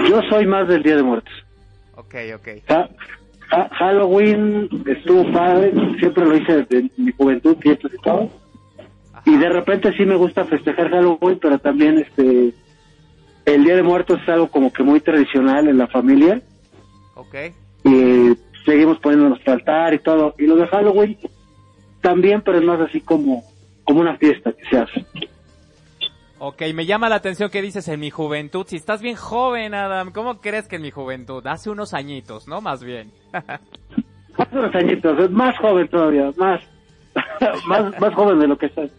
[0.10, 1.34] Yo soy más del Día de Muertos.
[1.96, 2.48] Ok, ok.
[3.74, 8.28] Halloween estuvo padre, siempre lo hice desde mi juventud, fiestas y todo.
[9.26, 12.56] Y de repente sí me gusta festejar Halloween, pero también este
[13.46, 16.42] el Día de Muertos es algo como que muy tradicional en la familia.
[17.14, 17.36] Ok.
[17.84, 18.36] Y
[18.66, 20.34] seguimos poniendo nuestro altar y todo.
[20.40, 21.18] Y lo de Halloween
[22.02, 23.44] también, pero es más así como,
[23.84, 25.06] como una fiesta que se hace.
[26.40, 28.66] Ok, me llama la atención que dices en mi juventud.
[28.68, 31.46] Si estás bien joven, Adam, ¿cómo crees que en mi juventud?
[31.46, 32.62] Hace unos añitos, ¿no?
[32.62, 33.12] Más bien.
[34.38, 36.62] Hace unos añitos, más joven todavía, más,
[37.68, 38.90] más, más joven de lo que estás.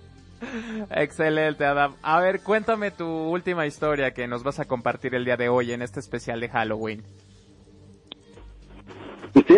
[0.91, 1.95] Excelente, Adam.
[2.03, 5.73] A ver, cuéntame tu última historia que nos vas a compartir el día de hoy
[5.73, 7.03] en este especial de Halloween.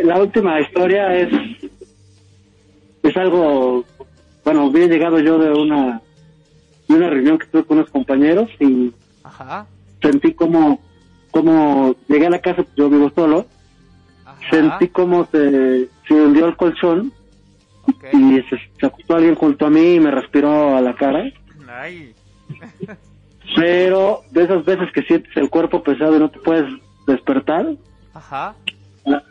[0.04, 1.32] La última historia es
[3.02, 3.84] es algo,
[4.44, 6.00] bueno, había llegado yo de una
[6.88, 8.92] de una reunión que tuve con unos compañeros y
[10.00, 10.80] sentí como
[11.30, 13.46] como llegué a la casa, yo vivo solo,
[14.50, 17.12] sentí como se, se hundió el colchón
[18.12, 21.24] y se, se, acostó alguien junto a mí y me respiró a la cara.
[23.56, 26.70] Pero de esas veces que sientes el cuerpo pesado y no te puedes
[27.06, 27.66] despertar,
[28.14, 28.54] Ajá.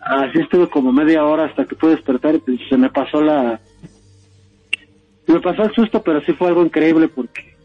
[0.01, 3.59] Así estuve como media hora hasta que pude despertar y se me pasó la...
[5.31, 7.55] me pasó el susto, pero sí fue algo increíble porque,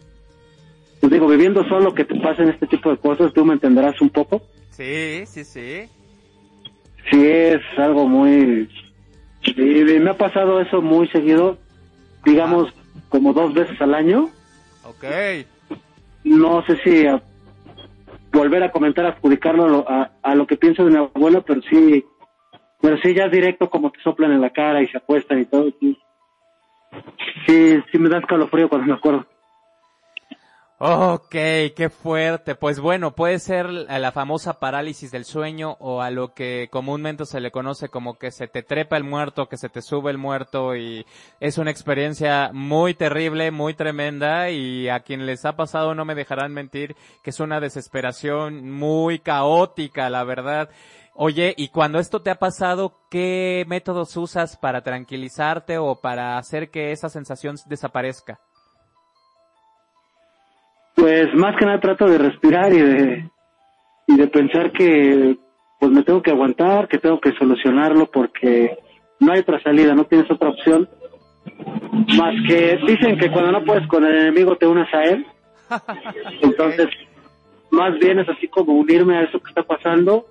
[1.01, 4.11] pues digo, viviendo solo que te pasen este tipo de cosas, tú me entenderás un
[4.11, 4.43] poco.
[4.71, 5.89] Sí, sí, sí.
[7.11, 8.69] Sí, es algo muy...
[9.43, 11.57] Y me ha pasado eso muy seguido,
[12.25, 12.73] digamos,
[13.09, 14.29] como dos veces al año.
[14.85, 15.05] Ok.
[16.25, 17.07] No sé si
[18.33, 22.05] volver a comentar, adjudicarlo a, a, lo que pienso de mi abuelo, pero sí,
[22.81, 25.45] pero sí ya es directo como te soplan en la cara y se acuestan y
[25.47, 25.71] todo.
[25.81, 25.97] Sí,
[27.47, 29.27] sí, sí me da escalofrío cuando me acuerdo.
[30.79, 32.55] Ok, qué fuerte.
[32.55, 37.41] Pues bueno, puede ser la famosa parálisis del sueño o a lo que comúnmente se
[37.41, 40.77] le conoce como que se te trepa el muerto, que se te sube el muerto
[40.77, 41.07] y
[41.41, 46.15] es una experiencia muy terrible, muy tremenda y a quien les ha pasado no me
[46.15, 50.69] dejarán mentir que es una desesperación muy caótica, la verdad.
[51.19, 56.71] Oye, y cuando esto te ha pasado, ¿qué métodos usas para tranquilizarte o para hacer
[56.71, 58.39] que esa sensación desaparezca?
[60.95, 63.31] Pues más que nada trato de respirar y de,
[64.09, 65.39] y de pensar que
[65.81, 68.77] pues me tengo que aguantar, que tengo que solucionarlo porque
[69.19, 70.87] no hay otra salida, no tienes otra opción.
[72.19, 75.27] Más que dicen que cuando no puedes con el enemigo te unas a él.
[76.43, 76.89] Entonces,
[77.71, 80.27] más bien es así como unirme a eso que está pasando,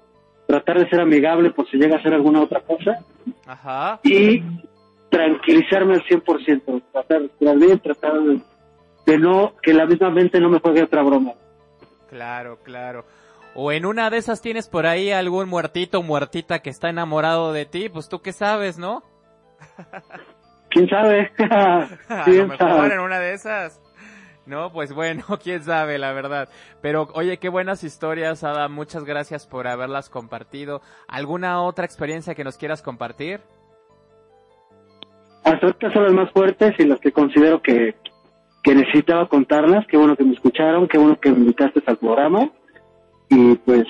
[0.47, 2.99] tratar de ser amigable por si llega a ser alguna otra cosa.
[3.45, 3.99] Ajá.
[4.03, 4.43] Y
[5.09, 8.39] tranquilizarme al 100%, tratar de bien, tratar de
[9.05, 11.33] de no, que la misma mente no me juegue otra broma.
[12.09, 13.05] Claro, claro.
[13.53, 17.53] O en una de esas tienes por ahí algún muertito o muertita que está enamorado
[17.53, 19.03] de ti, pues tú qué sabes, ¿no?
[20.69, 21.31] ¿Quién sabe?
[22.25, 22.93] ¿Quién sabe?
[22.93, 23.79] en una de esas.
[24.45, 26.49] No, pues bueno, quién sabe, la verdad.
[26.81, 28.67] Pero oye, qué buenas historias, Ada.
[28.67, 30.81] Muchas gracias por haberlas compartido.
[31.07, 33.41] ¿Alguna otra experiencia que nos quieras compartir?
[35.43, 37.95] Hasta ahorita son las más fuertes y las que considero que,
[38.63, 39.85] que necesitaba contarlas.
[39.87, 42.49] Qué bueno que me escucharon, qué bueno que me invitaste al programa.
[43.29, 43.85] Y pues,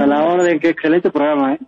[0.00, 1.58] a la orden, qué excelente programa, ¿eh?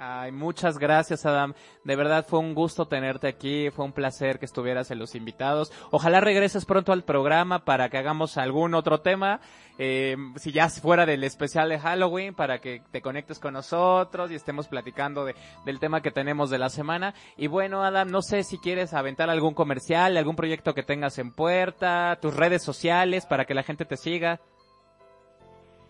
[0.00, 1.54] Ay, muchas gracias, Adam.
[1.82, 5.72] De verdad fue un gusto tenerte aquí, fue un placer que estuvieras en los invitados.
[5.90, 9.40] Ojalá regreses pronto al programa para que hagamos algún otro tema,
[9.76, 14.36] eh, si ya fuera del especial de Halloween, para que te conectes con nosotros y
[14.36, 15.34] estemos platicando de,
[15.64, 17.14] del tema que tenemos de la semana.
[17.36, 21.32] Y bueno, Adam, no sé si quieres aventar algún comercial, algún proyecto que tengas en
[21.32, 24.40] puerta, tus redes sociales para que la gente te siga.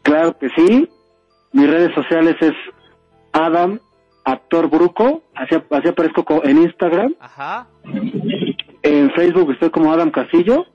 [0.00, 0.88] Claro que sí.
[1.52, 2.54] Mis redes sociales es
[3.32, 3.78] Adam
[4.28, 7.14] actor Bruco, así, así aparezco en Instagram.
[7.20, 7.66] Ajá.
[8.82, 10.66] En Facebook estoy como Adam Casillo.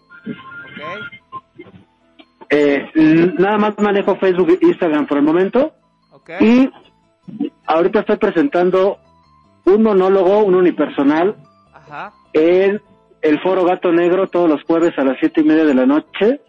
[0.74, 1.68] Okay.
[2.49, 5.74] Eh, nada más manejo Facebook e Instagram por el momento.
[6.12, 6.38] Okay.
[6.39, 6.72] Y
[7.66, 8.99] ahorita estoy presentando
[9.66, 11.36] un monólogo, un unipersonal,
[11.74, 12.14] Ajá.
[12.34, 12.82] en
[13.22, 16.41] el Foro Gato Negro todos los jueves a las siete y media de la noche.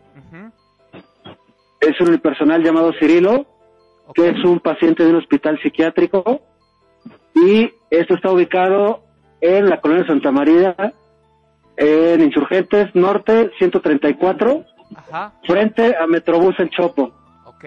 [1.80, 3.46] Es un unipersonal llamado Cirilo,
[4.14, 6.40] que es un paciente de un hospital psiquiátrico
[7.34, 9.02] y esto está ubicado
[9.40, 10.74] en la colonia Santa María,
[11.76, 14.64] en Insurgentes Norte 134,
[14.96, 15.32] Ajá.
[15.46, 17.12] frente a Metrobús El Chopo.
[17.44, 17.64] Ok.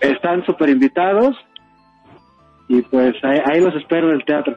[0.00, 1.34] están súper invitados
[2.68, 4.56] y pues ahí, los espero en el teatro.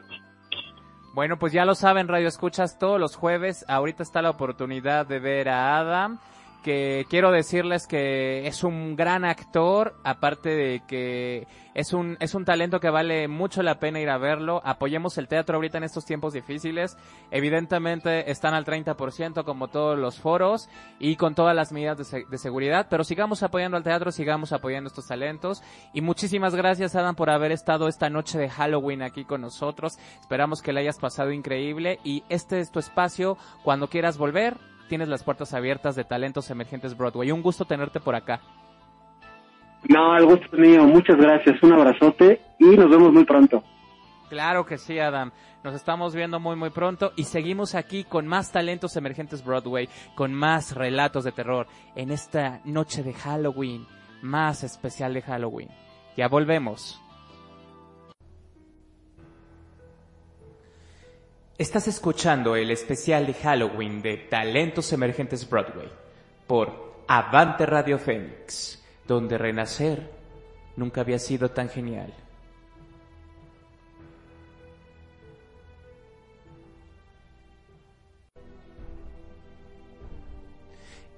[1.14, 3.64] Bueno, pues ya lo saben, Radio Escuchas, todos los jueves.
[3.68, 6.18] Ahorita está la oportunidad de ver a Adam
[6.68, 12.44] que quiero decirles que es un gran actor, aparte de que es un, es un
[12.44, 14.60] talento que vale mucho la pena ir a verlo.
[14.66, 16.98] Apoyemos el teatro ahorita en estos tiempos difíciles.
[17.30, 22.36] Evidentemente están al 30% como todos los foros y con todas las medidas de, de,
[22.36, 25.62] seguridad, pero sigamos apoyando al teatro, sigamos apoyando estos talentos.
[25.94, 29.96] Y muchísimas gracias Adam por haber estado esta noche de Halloween aquí con nosotros.
[30.20, 33.38] Esperamos que le hayas pasado increíble y este es tu espacio.
[33.64, 34.58] Cuando quieras volver,
[34.88, 37.30] tienes las puertas abiertas de Talentos Emergentes Broadway.
[37.30, 38.40] Un gusto tenerte por acá.
[39.88, 40.84] No, el gusto es mío.
[40.84, 41.62] Muchas gracias.
[41.62, 43.62] Un abrazote y nos vemos muy pronto.
[44.28, 45.30] Claro que sí, Adam.
[45.64, 50.32] Nos estamos viendo muy muy pronto y seguimos aquí con más talentos emergentes Broadway, con
[50.34, 51.66] más relatos de terror
[51.96, 53.86] en esta noche de Halloween,
[54.22, 55.68] más especial de Halloween.
[56.16, 57.00] Ya volvemos.
[61.58, 65.88] Estás escuchando el especial de Halloween de Talentos Emergentes Broadway
[66.46, 70.08] por Avante Radio Fénix, donde renacer
[70.76, 72.14] nunca había sido tan genial.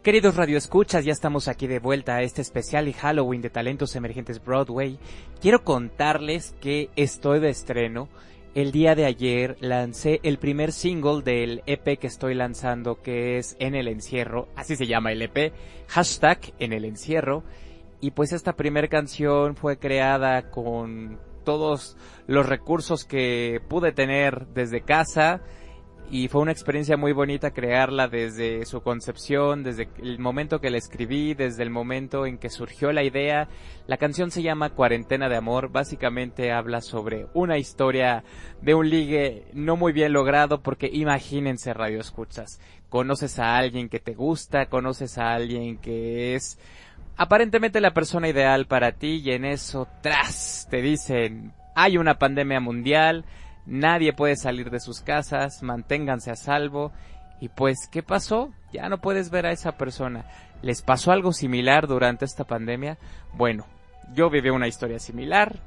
[0.02, 4.42] Queridos radioescuchas, ya estamos aquí de vuelta a este especial de Halloween de Talentos Emergentes
[4.42, 4.98] Broadway.
[5.42, 8.08] Quiero contarles que estoy de estreno
[8.54, 13.56] el día de ayer lancé el primer single del EP que estoy lanzando que es
[13.60, 15.52] En el Encierro, así se llama el EP,
[15.86, 17.44] hashtag En el Encierro.
[18.00, 21.96] Y pues esta primera canción fue creada con todos
[22.26, 25.42] los recursos que pude tener desde casa,
[26.10, 30.78] y fue una experiencia muy bonita crearla desde su concepción, desde el momento que la
[30.78, 33.48] escribí, desde el momento en que surgió la idea.
[33.86, 38.24] La canción se llama Cuarentena de Amor, básicamente habla sobre una historia
[38.60, 44.00] de un ligue no muy bien logrado porque imagínense radio escuchas, conoces a alguien que
[44.00, 46.58] te gusta, conoces a alguien que es
[47.16, 52.60] aparentemente la persona ideal para ti y en eso tras te dicen hay una pandemia
[52.60, 53.24] mundial,
[53.66, 56.92] nadie puede salir de sus casas, manténganse a salvo.
[57.40, 58.52] Y pues, ¿qué pasó?
[58.72, 60.24] Ya no puedes ver a esa persona.
[60.62, 62.98] ¿Les pasó algo similar durante esta pandemia?
[63.32, 63.66] Bueno,
[64.12, 65.58] yo viví una historia similar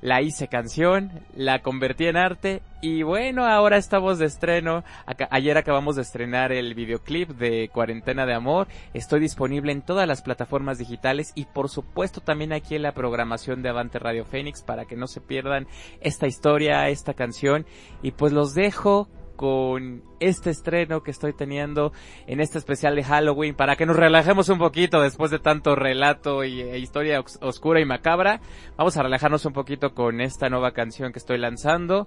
[0.00, 4.82] la hice canción, la convertí en arte y bueno, ahora estamos de estreno.
[5.30, 8.68] ayer acabamos de estrenar el videoclip de Cuarentena de Amor.
[8.94, 13.62] Estoy disponible en todas las plataformas digitales y por supuesto también aquí en la programación
[13.62, 15.66] de Avante Radio Fénix para que no se pierdan
[16.00, 17.66] esta historia, esta canción.
[18.02, 19.08] Y pues los dejo
[19.40, 21.94] con este estreno que estoy teniendo
[22.26, 26.44] en este especial de Halloween para que nos relajemos un poquito después de tanto relato
[26.44, 28.42] y e historia oscura y macabra.
[28.76, 32.06] Vamos a relajarnos un poquito con esta nueva canción que estoy lanzando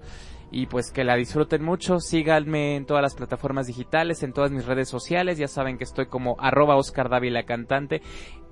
[0.52, 2.00] y pues que la disfruten mucho.
[2.00, 5.40] Síganme en todas las plataformas digitales, en todas mis redes sociales.
[5.40, 8.04] Ya saben que estoy como arroba Oscar Dávila Cantante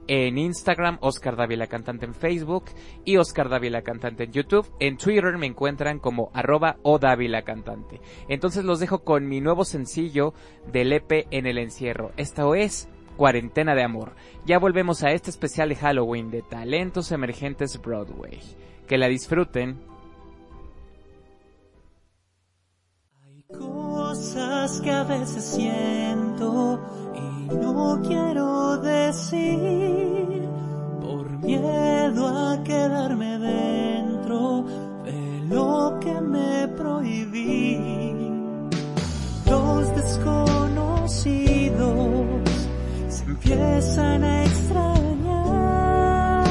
[0.07, 2.65] en Instagram, Oscar Dávila Cantante en Facebook
[3.05, 4.69] y Oscar Dávila Cantante en YouTube.
[4.79, 8.01] En Twitter me encuentran como arroba o Dávila Cantante.
[8.27, 10.33] Entonces los dejo con mi nuevo sencillo
[10.71, 12.11] del EP en el encierro.
[12.17, 14.15] Esto es Cuarentena de Amor.
[14.45, 18.39] Ya volvemos a este especial de Halloween de Talentos Emergentes Broadway.
[18.87, 19.79] Que la disfruten.
[27.59, 30.47] No quiero decir
[31.01, 34.65] por miedo a quedarme dentro
[35.03, 37.79] de lo que me prohibí.
[39.45, 42.25] Los desconocidos
[43.09, 46.45] se empiezan a extrañar,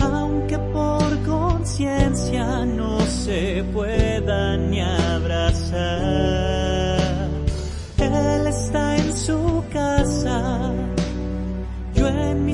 [0.00, 5.76] aunque por conciencia no se puedan ni abrazar.
[7.98, 9.64] Él está en su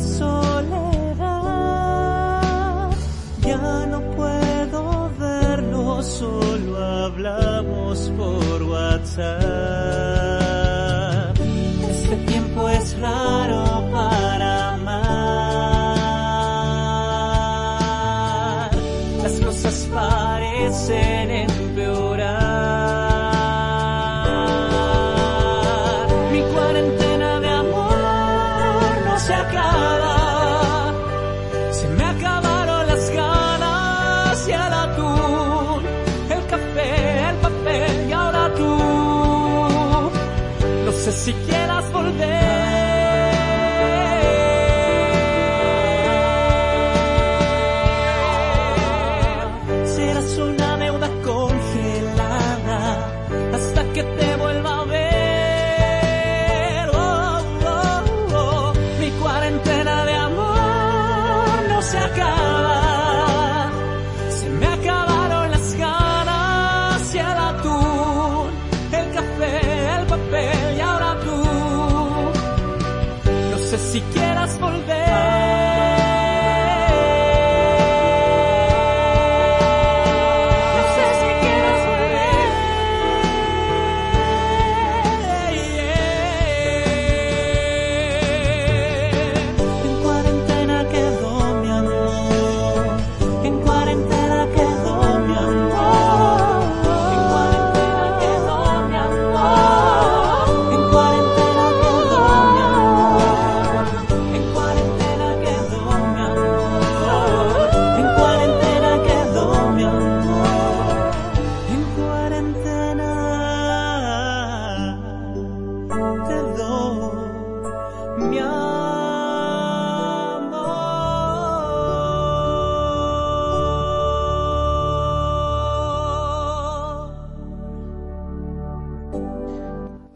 [0.02, 1.70] soledad.
[3.40, 9.32] Ya no puedo verlo, solo hablamos por WhatsApp.
[11.88, 13.71] Este tiempo es raro
[41.22, 42.41] si quieras volver.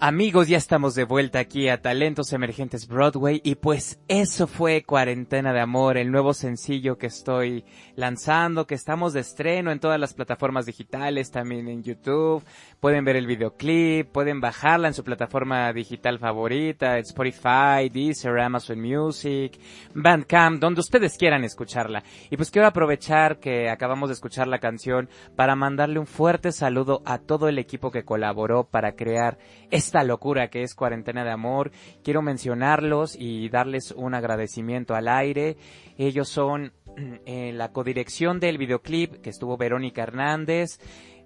[0.09, 5.53] Amigos, ya estamos de vuelta aquí a Talentos Emergentes Broadway y pues eso fue Cuarentena
[5.53, 7.65] de Amor, el nuevo sencillo que estoy
[7.97, 12.45] lanzando, que estamos de estreno en todas las plataformas digitales, también en YouTube.
[12.79, 19.59] Pueden ver el videoclip, pueden bajarla en su plataforma digital favorita, Spotify, Deezer, Amazon Music,
[19.93, 22.05] Bandcamp, donde ustedes quieran escucharla.
[22.31, 27.03] Y pues quiero aprovechar que acabamos de escuchar la canción para mandarle un fuerte saludo
[27.05, 29.39] a todo el equipo que colaboró para crear
[29.73, 31.71] esta locura que es Cuarentena de Amor.
[32.03, 35.57] Quiero mencionarlos y darles un agradecimiento al aire.
[35.99, 36.73] Ellos son
[37.27, 40.79] eh, la codirección del videoclip que estuvo Verónica Hernández,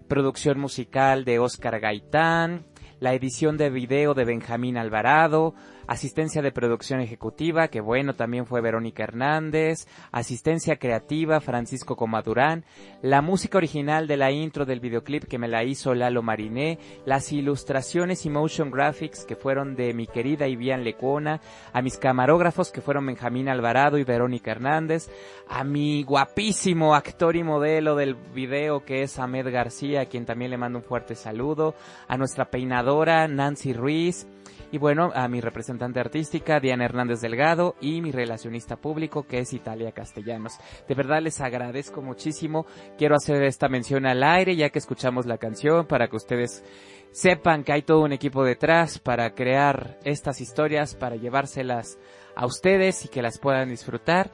[0.09, 2.67] producción musical de Oscar Gaitán,
[3.01, 5.55] la edición de video de Benjamín Alvarado,
[5.91, 12.65] asistencia de producción ejecutiva, que bueno, también fue Verónica Hernández, asistencia creativa Francisco Comadurán,
[13.03, 17.33] la música original de la intro del videoclip que me la hizo Lalo Mariné, las
[17.33, 21.41] ilustraciones y motion graphics que fueron de mi querida Ivian Lecuona,
[21.73, 25.11] a mis camarógrafos que fueron Benjamín Alvarado y Verónica Hernández,
[25.49, 30.53] a mi guapísimo actor y modelo del video que es Ahmed García, a quien también
[30.53, 31.75] le mando un fuerte saludo,
[32.07, 34.29] a nuestra peinadora Nancy Ruiz,
[34.73, 39.53] y bueno, a mi representante artística, Diana Hernández Delgado, y mi relacionista público, que es
[39.53, 40.53] Italia Castellanos.
[40.89, 42.67] De verdad les agradezco muchísimo.
[42.97, 46.65] Quiero hacer esta mención al aire, ya que escuchamos la canción, para que ustedes
[47.13, 51.99] sepan que hay todo un equipo detrás para crear estas historias, para llevárselas
[52.37, 54.31] a ustedes y que las puedan disfrutar.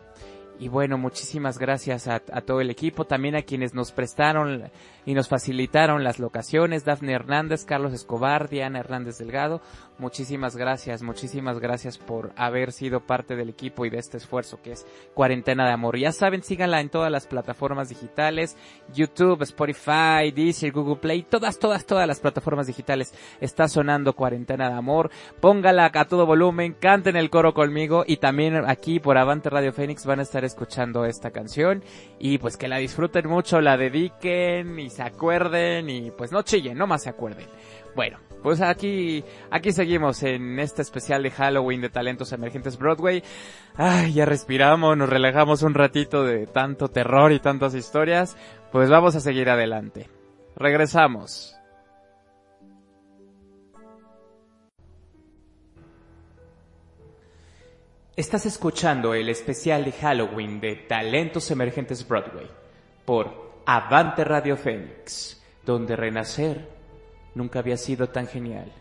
[0.58, 4.70] Y bueno, muchísimas gracias a, todo el equipo, también a quienes nos prestaron
[5.04, 9.60] y nos facilitaron las locaciones, Dafne Hernández, Carlos Escobar, Diana Hernández Delgado,
[9.98, 14.72] muchísimas gracias, muchísimas gracias por haber sido parte del equipo y de este esfuerzo que
[14.72, 15.98] es Cuarentena de Amor.
[15.98, 18.56] Ya saben, síganla en todas las plataformas digitales,
[18.94, 24.76] YouTube, Spotify, Deezer, Google Play, todas, todas, todas las plataformas digitales está sonando Cuarentena de
[24.76, 25.10] Amor,
[25.40, 30.04] póngala a todo volumen, canten el coro conmigo y también aquí por Avante Radio Fénix
[30.06, 31.82] van a estar escuchando esta canción
[32.18, 36.76] y pues que la disfruten mucho, la dediquen y se acuerden y pues no chillen,
[36.76, 37.46] no más se acuerden.
[37.94, 43.20] Bueno, pues aquí, aquí seguimos en este especial de Halloween de Talentos Emergentes Broadway.
[43.74, 48.36] Ay, ya respiramos, nos relajamos un ratito de tanto terror y tantas historias.
[48.70, 50.08] Pues vamos a seguir adelante.
[50.54, 51.56] Regresamos.
[58.14, 62.46] Estás escuchando el especial de Halloween de Talentos Emergentes Broadway
[63.04, 66.75] por Avante Radio Fénix, donde renacer
[67.36, 68.72] nunca había sido tan genial.